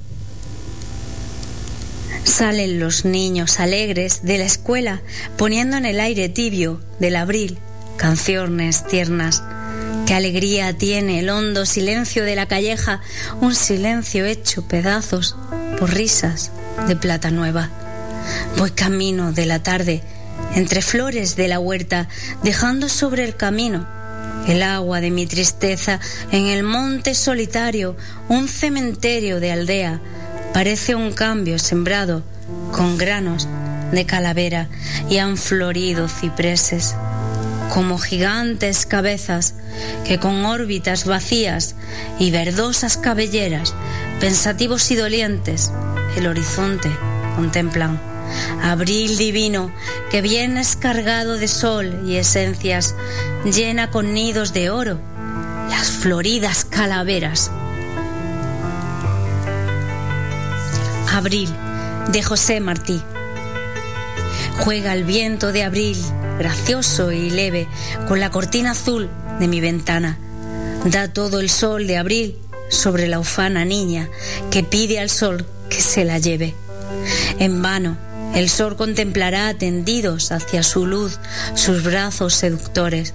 [2.24, 5.02] salen los niños alegres de la escuela
[5.36, 7.58] poniendo en el aire tibio del abril
[7.96, 9.42] canciones tiernas.
[10.06, 13.00] Qué alegría tiene el hondo silencio de la calleja,
[13.40, 15.34] un silencio hecho pedazos
[15.80, 16.52] por risas
[16.86, 17.70] de plata nueva.
[18.56, 20.02] Voy camino de la tarde,
[20.54, 22.08] entre flores de la huerta,
[22.44, 23.86] dejando sobre el camino
[24.46, 25.98] el agua de mi tristeza
[26.30, 27.96] en el monte solitario,
[28.28, 30.00] un cementerio de aldea,
[30.54, 32.22] parece un cambio sembrado
[32.70, 33.48] con granos
[33.90, 34.68] de calavera
[35.10, 36.94] y han florido cipreses
[37.72, 39.54] como gigantes cabezas
[40.06, 41.74] que con órbitas vacías
[42.18, 43.74] y verdosas cabelleras,
[44.20, 45.72] pensativos y dolientes,
[46.16, 46.90] el horizonte
[47.34, 48.00] contemplan.
[48.62, 49.70] Abril divino,
[50.10, 52.94] que vienes cargado de sol y esencias,
[53.44, 54.98] llena con nidos de oro
[55.68, 57.50] las floridas calaveras.
[61.12, 61.48] Abril,
[62.12, 63.02] de José Martí.
[64.58, 65.96] Juega el viento de abril,
[66.38, 67.68] gracioso y leve,
[68.08, 69.08] con la cortina azul
[69.38, 70.18] de mi ventana.
[70.84, 74.08] Da todo el sol de abril sobre la ufana niña
[74.50, 76.54] que pide al sol que se la lleve.
[77.38, 77.96] En vano,
[78.34, 81.18] el sol contemplará tendidos hacia su luz
[81.54, 83.14] sus brazos seductores,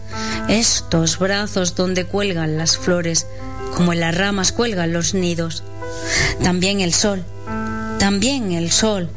[0.50, 3.28] estos brazos donde cuelgan las flores,
[3.76, 5.64] como en las ramas cuelgan los nidos.
[6.44, 7.24] También el sol,
[8.00, 9.10] también el sol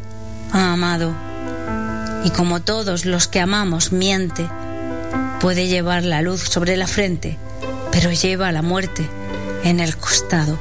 [0.53, 1.15] amado,
[2.25, 4.49] y como todos los que amamos miente,
[5.41, 7.39] puede llevar la luz sobre la frente,
[7.93, 9.07] pero lleva la muerte
[9.63, 10.59] en el costado.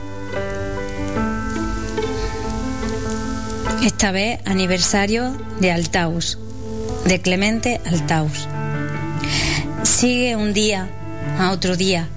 [3.83, 6.37] Esta vez aniversario de Altaus,
[7.05, 8.47] de Clemente Altaus.
[9.83, 10.89] Sigue un día
[11.39, 12.07] a otro día.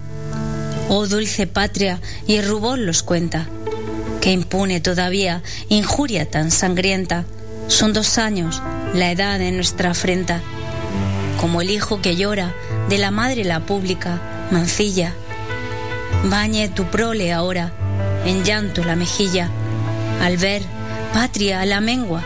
[0.88, 3.46] Oh dulce patria, y el rubor los cuenta,
[4.20, 7.24] que impune todavía injuria tan sangrienta.
[7.68, 8.62] Son dos años
[8.94, 10.40] la edad de nuestra afrenta,
[11.40, 12.54] como el hijo que llora
[12.88, 15.12] de la madre la pública, mancilla.
[16.24, 17.72] Bañe tu prole ahora
[18.24, 19.50] en llanto la mejilla,
[20.22, 20.62] al ver
[21.12, 22.22] patria la mengua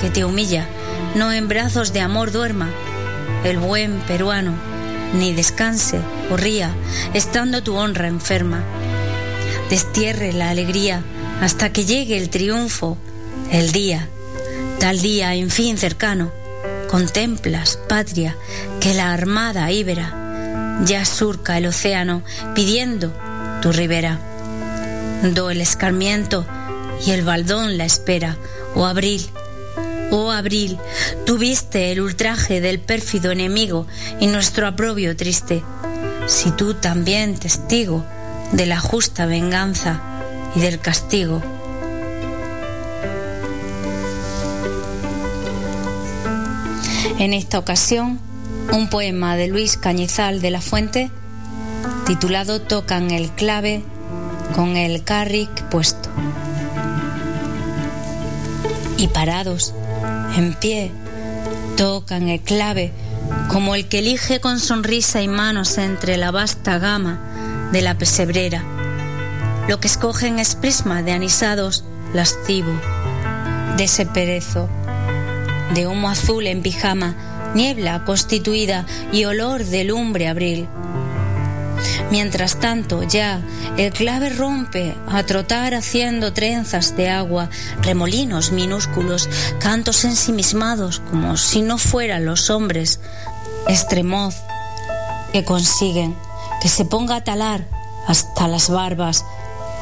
[0.00, 0.66] que te humilla,
[1.14, 2.70] no en brazos de amor duerma
[3.44, 4.52] el buen peruano,
[5.14, 5.98] ni descanse
[6.30, 6.72] o ría,
[7.14, 8.62] estando tu honra enferma.
[9.70, 11.02] Destierre la alegría
[11.40, 12.96] hasta que llegue el triunfo,
[13.50, 14.08] el día,
[14.80, 16.32] tal día en fin cercano.
[16.88, 18.36] Contemplas, patria,
[18.80, 22.22] que la armada íbera ya surca el océano
[22.54, 23.12] pidiendo
[23.60, 24.18] tu ribera.
[25.34, 26.46] Do el escarmiento
[27.04, 28.36] y el baldón la espera.
[28.74, 29.26] Oh abril,
[30.10, 30.78] oh abril,
[31.26, 33.86] tuviste el ultraje del pérfido enemigo
[34.20, 35.62] y nuestro aprobio triste.
[36.26, 38.04] Si tú también testigo
[38.52, 40.00] de la justa venganza
[40.54, 41.42] y del castigo.
[47.18, 48.20] En esta ocasión,
[48.72, 51.10] un poema de Luis Cañizal de la Fuente
[52.06, 53.82] titulado Tocan el clave
[54.54, 56.08] con el carrick puesto
[58.96, 59.74] y parados,
[60.36, 60.92] en pie,
[61.76, 62.92] tocan el clave
[63.48, 67.20] como el que elige con sonrisa y manos entre la vasta gama
[67.72, 68.62] de la pesebrera.
[69.68, 72.72] Lo que escogen es prisma de anisados lascivo,
[73.76, 74.68] de ese perezo,
[75.74, 77.14] de humo azul en pijama,
[77.54, 80.68] niebla constituida y olor de lumbre abril.
[82.10, 83.40] Mientras tanto, ya
[83.76, 87.50] el clave rompe a trotar haciendo trenzas de agua,
[87.82, 89.28] remolinos minúsculos,
[89.60, 93.00] cantos ensimismados como si no fueran los hombres,
[93.68, 94.36] extremoz
[95.32, 96.16] que consiguen
[96.60, 97.66] que se ponga a talar
[98.06, 99.24] hasta las barbas,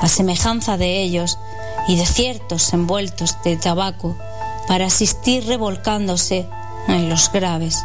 [0.01, 1.39] a semejanza de ellos
[1.89, 4.17] y de ciertos envueltos de tabaco,
[4.69, 6.49] para asistir revolcándose
[6.89, 7.85] en los graves.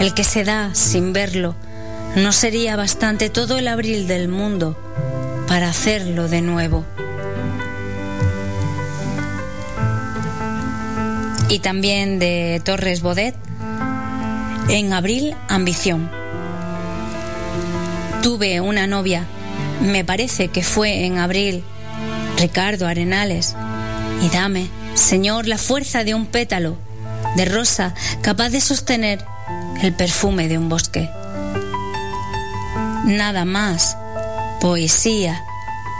[0.00, 1.54] el que se da sin verlo,
[2.16, 4.76] no sería bastante todo el abril del mundo
[5.46, 6.84] para hacerlo de nuevo.
[11.48, 13.34] Y también de Torres Bodet,
[14.68, 16.10] en abril, ambición.
[18.22, 19.24] Tuve una novia,
[19.80, 21.62] me parece que fue en abril,
[22.38, 23.54] Ricardo Arenales,
[24.22, 26.76] y dame, Señor, la fuerza de un pétalo
[27.36, 29.24] de rosa capaz de sostener
[29.82, 31.08] el perfume de un bosque.
[33.04, 33.96] Nada más,
[34.60, 35.44] poesía,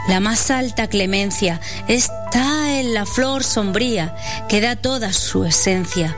[0.09, 4.15] la más alta clemencia está la flor sombría
[4.49, 6.15] que da toda su esencia.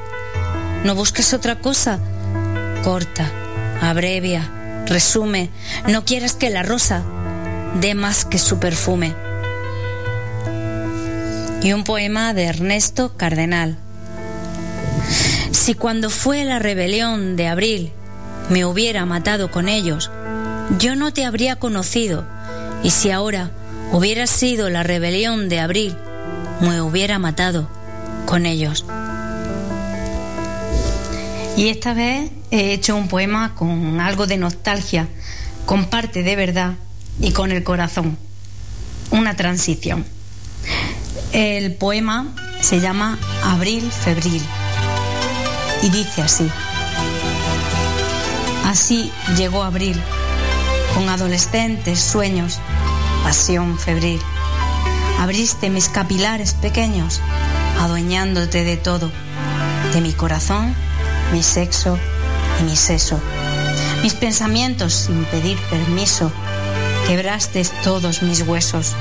[0.84, 2.00] No busques otra cosa,
[2.84, 3.30] corta,
[3.82, 4.50] abrevia,
[4.86, 5.50] resume,
[5.88, 7.04] no quieras que la rosa
[7.80, 9.14] dé más que su perfume.
[11.62, 13.78] Y un poema de Ernesto Cardenal.
[15.52, 17.92] Si cuando fue la rebelión de abril
[18.50, 20.10] me hubiera matado con ellos,
[20.80, 22.26] yo no te habría conocido,
[22.84, 23.52] y si ahora
[23.92, 25.96] hubiera sido la rebelión de abril,
[26.62, 27.70] me hubiera matado
[28.26, 28.86] con ellos.
[31.58, 35.08] Y esta vez he hecho un poema con algo de nostalgia,
[35.66, 36.76] con parte de verdad
[37.20, 38.18] y con el corazón.
[39.12, 40.06] Una transición.
[41.34, 42.28] El poema
[42.62, 44.42] se llama Abril Febril
[45.82, 46.50] y dice así.
[48.66, 50.00] Así llegó abril,
[50.94, 52.60] con adolescentes sueños,
[53.24, 54.22] pasión febril.
[55.20, 57.22] Abriste mis capilares pequeños,
[57.80, 59.12] adueñándote de todo,
[59.94, 60.74] de mi corazón,
[61.32, 62.00] mi sexo
[62.60, 63.20] y mi seso.
[64.02, 66.32] Mis pensamientos sin pedir permiso,
[67.06, 68.96] quebraste todos mis huesos.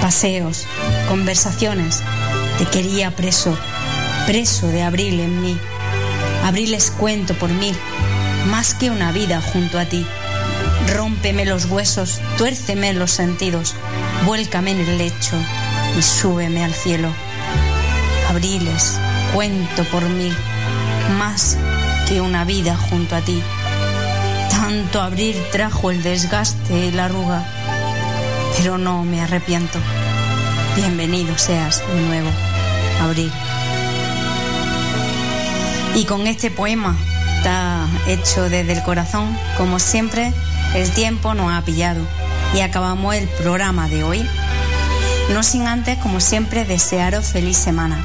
[0.00, 0.66] Paseos,
[1.08, 2.02] conversaciones,
[2.58, 3.56] te quería preso
[4.26, 5.56] preso de abril en mí.
[6.44, 7.72] Abril es cuento por mí,
[8.50, 10.04] más que una vida junto a ti.
[10.94, 13.74] Rómpeme los huesos, tuérceme los sentidos,
[14.24, 15.36] vuélcame en el lecho
[15.98, 17.08] y súbeme al cielo.
[18.30, 18.98] Abriles,
[19.34, 20.32] cuento por mí,
[21.18, 21.56] más
[22.08, 23.42] que una vida junto a ti.
[24.50, 27.44] Tanto abril trajo el desgaste y la arruga,
[28.56, 29.78] pero no me arrepiento.
[30.76, 32.30] Bienvenido seas de nuevo,
[33.00, 33.32] abril.
[35.94, 36.96] Y con este poema
[37.38, 40.32] está hecho desde el corazón, como siempre,
[40.74, 42.00] el tiempo nos ha pillado
[42.54, 44.26] y acabamos el programa de hoy.
[45.32, 48.04] No sin antes, como siempre, desearos feliz semana.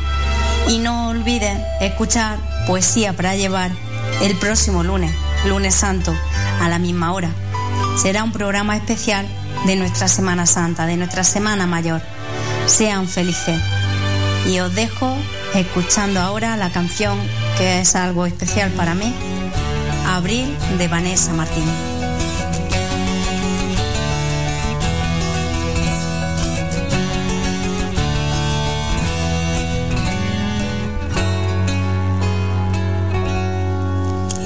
[0.68, 2.38] Y no olviden escuchar
[2.68, 3.72] Poesía para llevar
[4.22, 5.12] el próximo lunes,
[5.46, 6.14] lunes santo,
[6.62, 7.30] a la misma hora.
[8.02, 9.28] Será un programa especial
[9.66, 12.02] de nuestra Semana Santa, de nuestra Semana Mayor.
[12.66, 13.60] Sean felices.
[14.48, 15.16] Y os dejo
[15.54, 17.20] escuchando ahora la canción
[17.58, 19.14] que es algo especial para mí,
[20.08, 21.91] Abril de Vanessa Martín.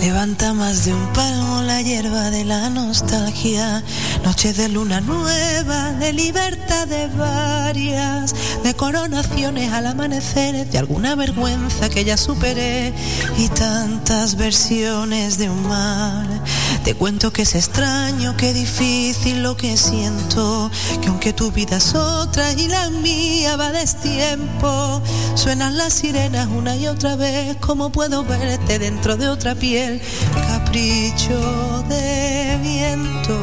[0.06, 3.84] Levanta más de un palmo la hierba de la nostalgia,
[4.24, 11.90] noche de luna nueva, de libertad de varias, de coronaciones al amanecer, de alguna vergüenza
[11.90, 12.94] que ya superé
[13.40, 16.44] y tantas versiones de un mal.
[16.84, 20.70] Te cuento que es extraño, que difícil lo que siento,
[21.02, 25.02] que aunque tu vida es otra y la mía va destiempo,
[25.34, 29.95] suenan las sirenas una y otra vez, como puedo verte dentro de otra piel
[30.48, 33.38] capricho de viento.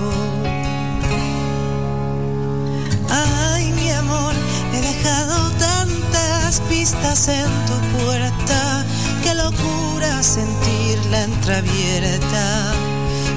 [3.11, 4.35] Ay, mi amor,
[4.75, 8.85] he dejado tantas pistas en tu puerta,
[9.23, 12.73] qué locura sentirla entreabierta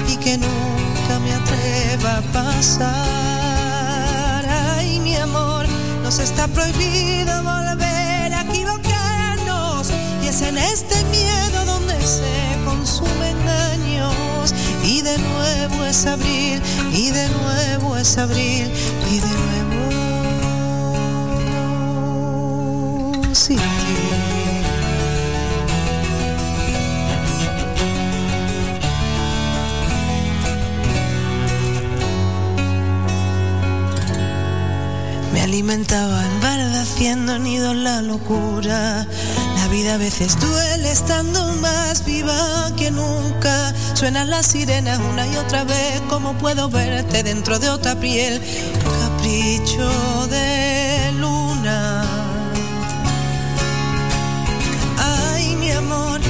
[0.08, 3.16] y que nunca me atreva a pasar.
[4.76, 5.66] Ay, mi amor,
[6.02, 9.90] nos está prohibido volver a equivocarnos
[10.22, 12.55] y es en este miedo donde se
[14.86, 16.62] y de nuevo es abril
[16.92, 18.70] y de nuevo es abril
[19.10, 19.74] y de nuevo
[23.34, 23.58] sin
[35.32, 39.06] Me alimentaba en barda haciendo nido la locura
[39.66, 43.74] la vida a veces duele estando más viva que nunca.
[43.94, 48.40] Suenan las sirenas una y otra vez, como puedo verte dentro de otra piel.
[49.00, 52.04] Capricho de luna.
[54.98, 56.20] Ay, mi amor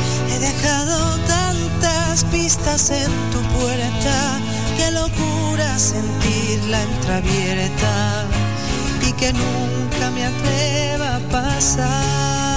[0.40, 4.38] dejado tantas pistas en tu puerta,
[4.78, 8.24] qué locura sentir la entreabierta
[9.06, 12.55] y que nunca me atreva a pasar.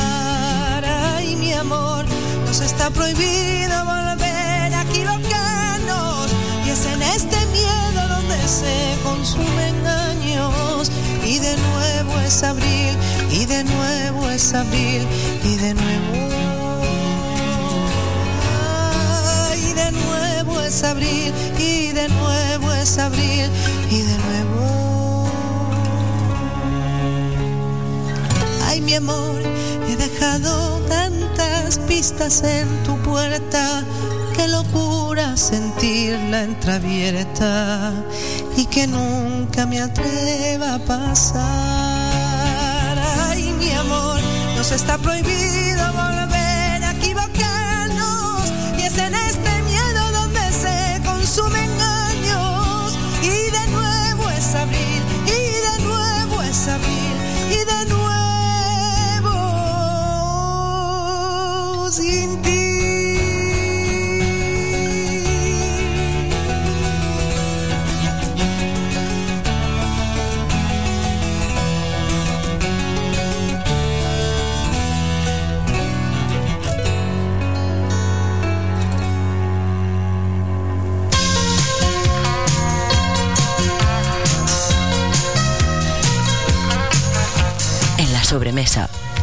[1.40, 2.06] Mi amor,
[2.46, 6.30] nos está prohibido volver a equivocarnos.
[6.66, 10.92] Y es en este miedo donde se consumen años.
[11.26, 12.98] Y de nuevo es abril
[13.32, 15.08] y de nuevo es abril
[15.46, 16.30] y de nuevo.
[19.56, 23.50] Y de nuevo es abril y de nuevo es abril
[23.90, 25.30] y de nuevo.
[28.68, 29.42] Ay mi amor
[29.88, 30.79] he dejado
[32.00, 33.84] en tu puerta
[34.34, 37.92] qué locura sentir la entreabierta
[38.56, 41.44] y que nunca me atreva a pasar.
[43.30, 44.18] Ay, mi amor,
[44.56, 48.48] nos está prohibido volver a equivocarnos
[48.78, 51.69] y es en este miedo donde se consumen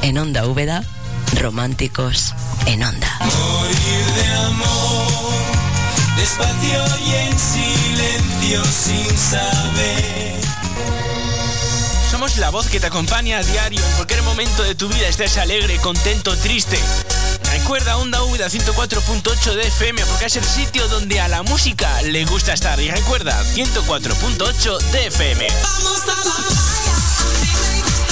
[0.00, 0.82] En Onda Úbeda,
[1.38, 2.32] románticos
[2.64, 3.18] en Onda.
[3.20, 5.34] Morir de amor,
[6.16, 10.40] despacio y en silencio sin saber.
[12.10, 15.36] Somos la voz que te acompaña a diario en cualquier momento de tu vida, estés
[15.36, 16.80] alegre, contento, triste.
[17.52, 22.24] Recuerda Onda Úbeda 104.8 de FM porque es el sitio donde a la música le
[22.24, 22.80] gusta estar.
[22.80, 25.46] Y recuerda 104.8 de FM.
[25.62, 28.05] Vamos a la playa,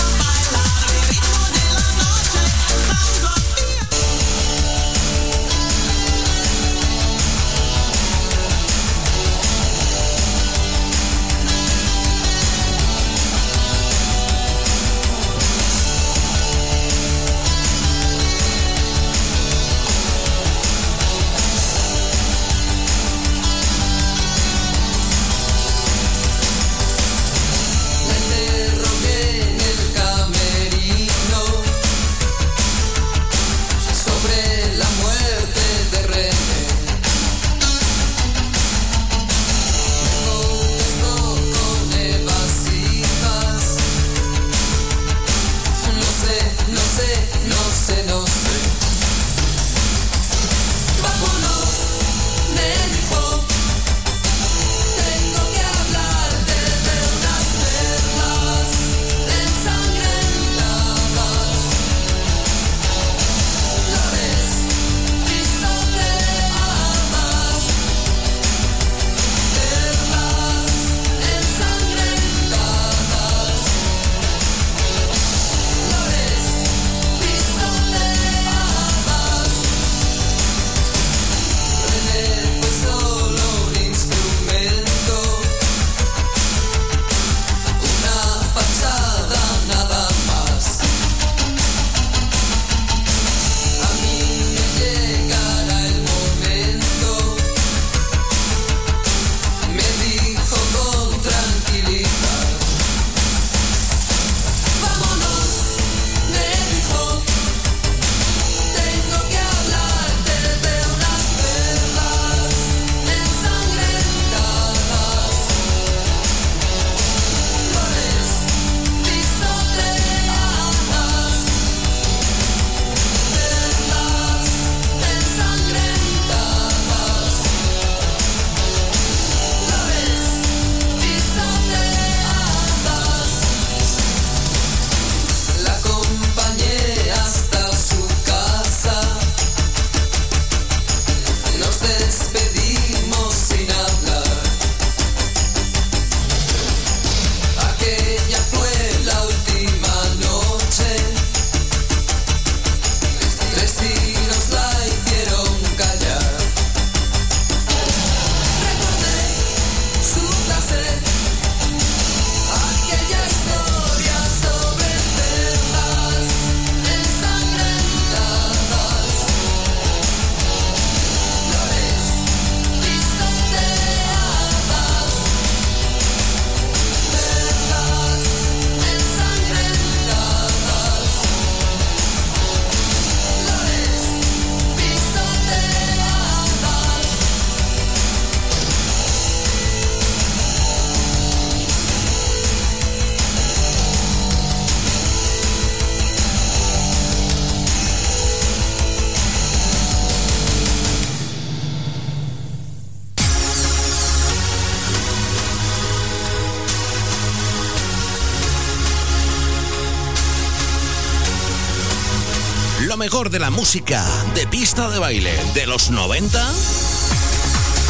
[212.85, 214.05] Lo mejor de la música
[214.35, 216.53] de pista de baile de los 90.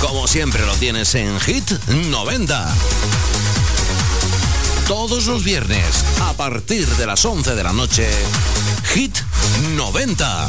[0.01, 2.75] Como siempre lo tienes en Hit 90.
[4.87, 8.09] Todos los viernes, a partir de las 11 de la noche,
[8.95, 9.17] Hit
[9.75, 10.49] 90.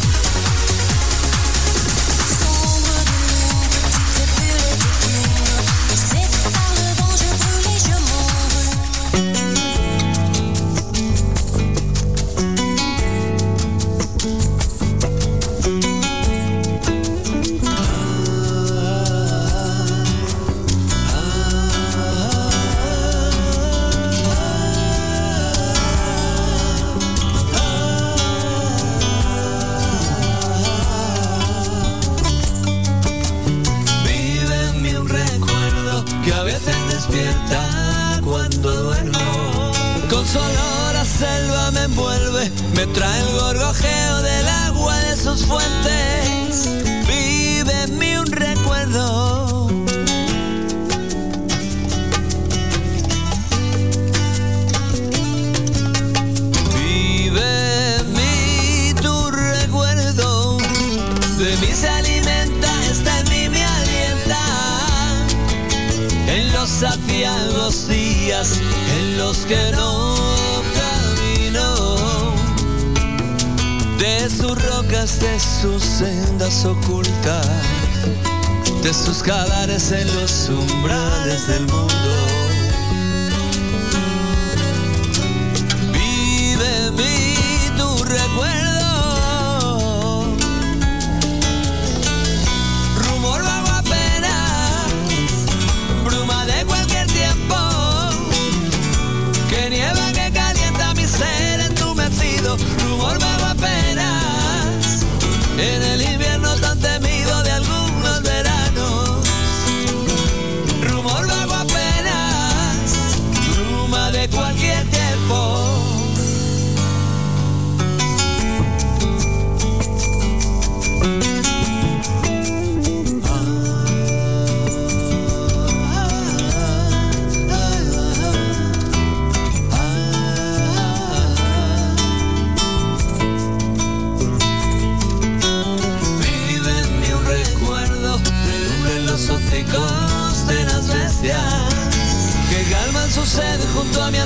[102.58, 102.85] love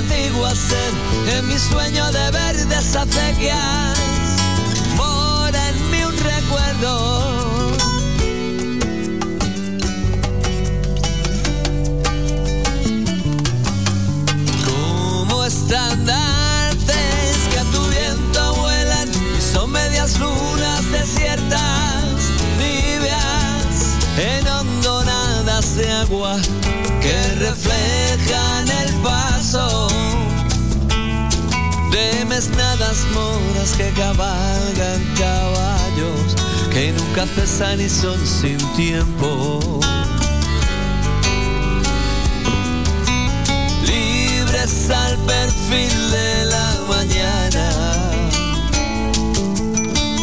[0.00, 3.98] antigua sed, en mi sueño de verdes acequias.
[4.96, 7.72] Mora en mí un recuerdo.
[14.64, 19.08] Como estandartes que a tu viento vuelan
[19.52, 22.04] son medias lunas desiertas,
[22.58, 23.74] tibias,
[24.16, 26.36] en hondonadas de agua
[27.02, 29.89] que reflejan el paso
[32.30, 36.36] mesnadas moras que cabalgan caballos
[36.72, 39.58] que nunca cesan y son sin tiempo.
[43.84, 47.66] libres al perfil de la mañana,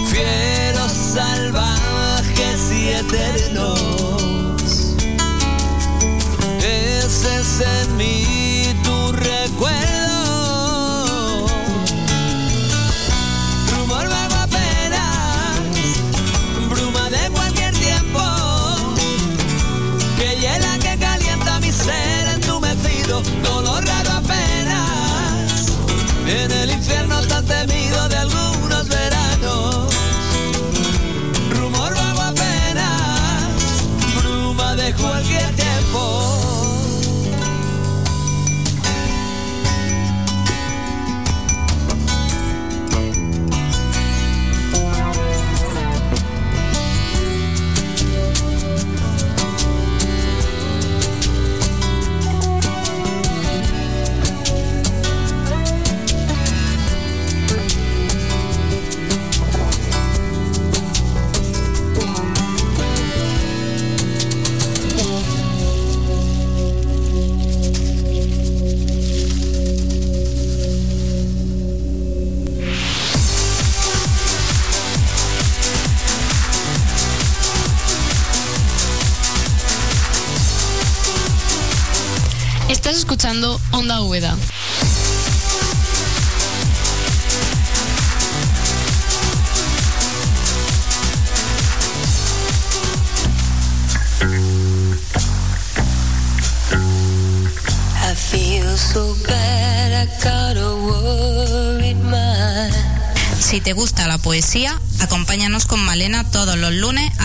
[0.09, 4.15] fieros, salvajes y eternos.
[6.61, 9.86] Ese es en mí tu recuerdo.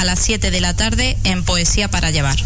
[0.02, 2.36] A las 7 de la tarde en Poesía para Llevar.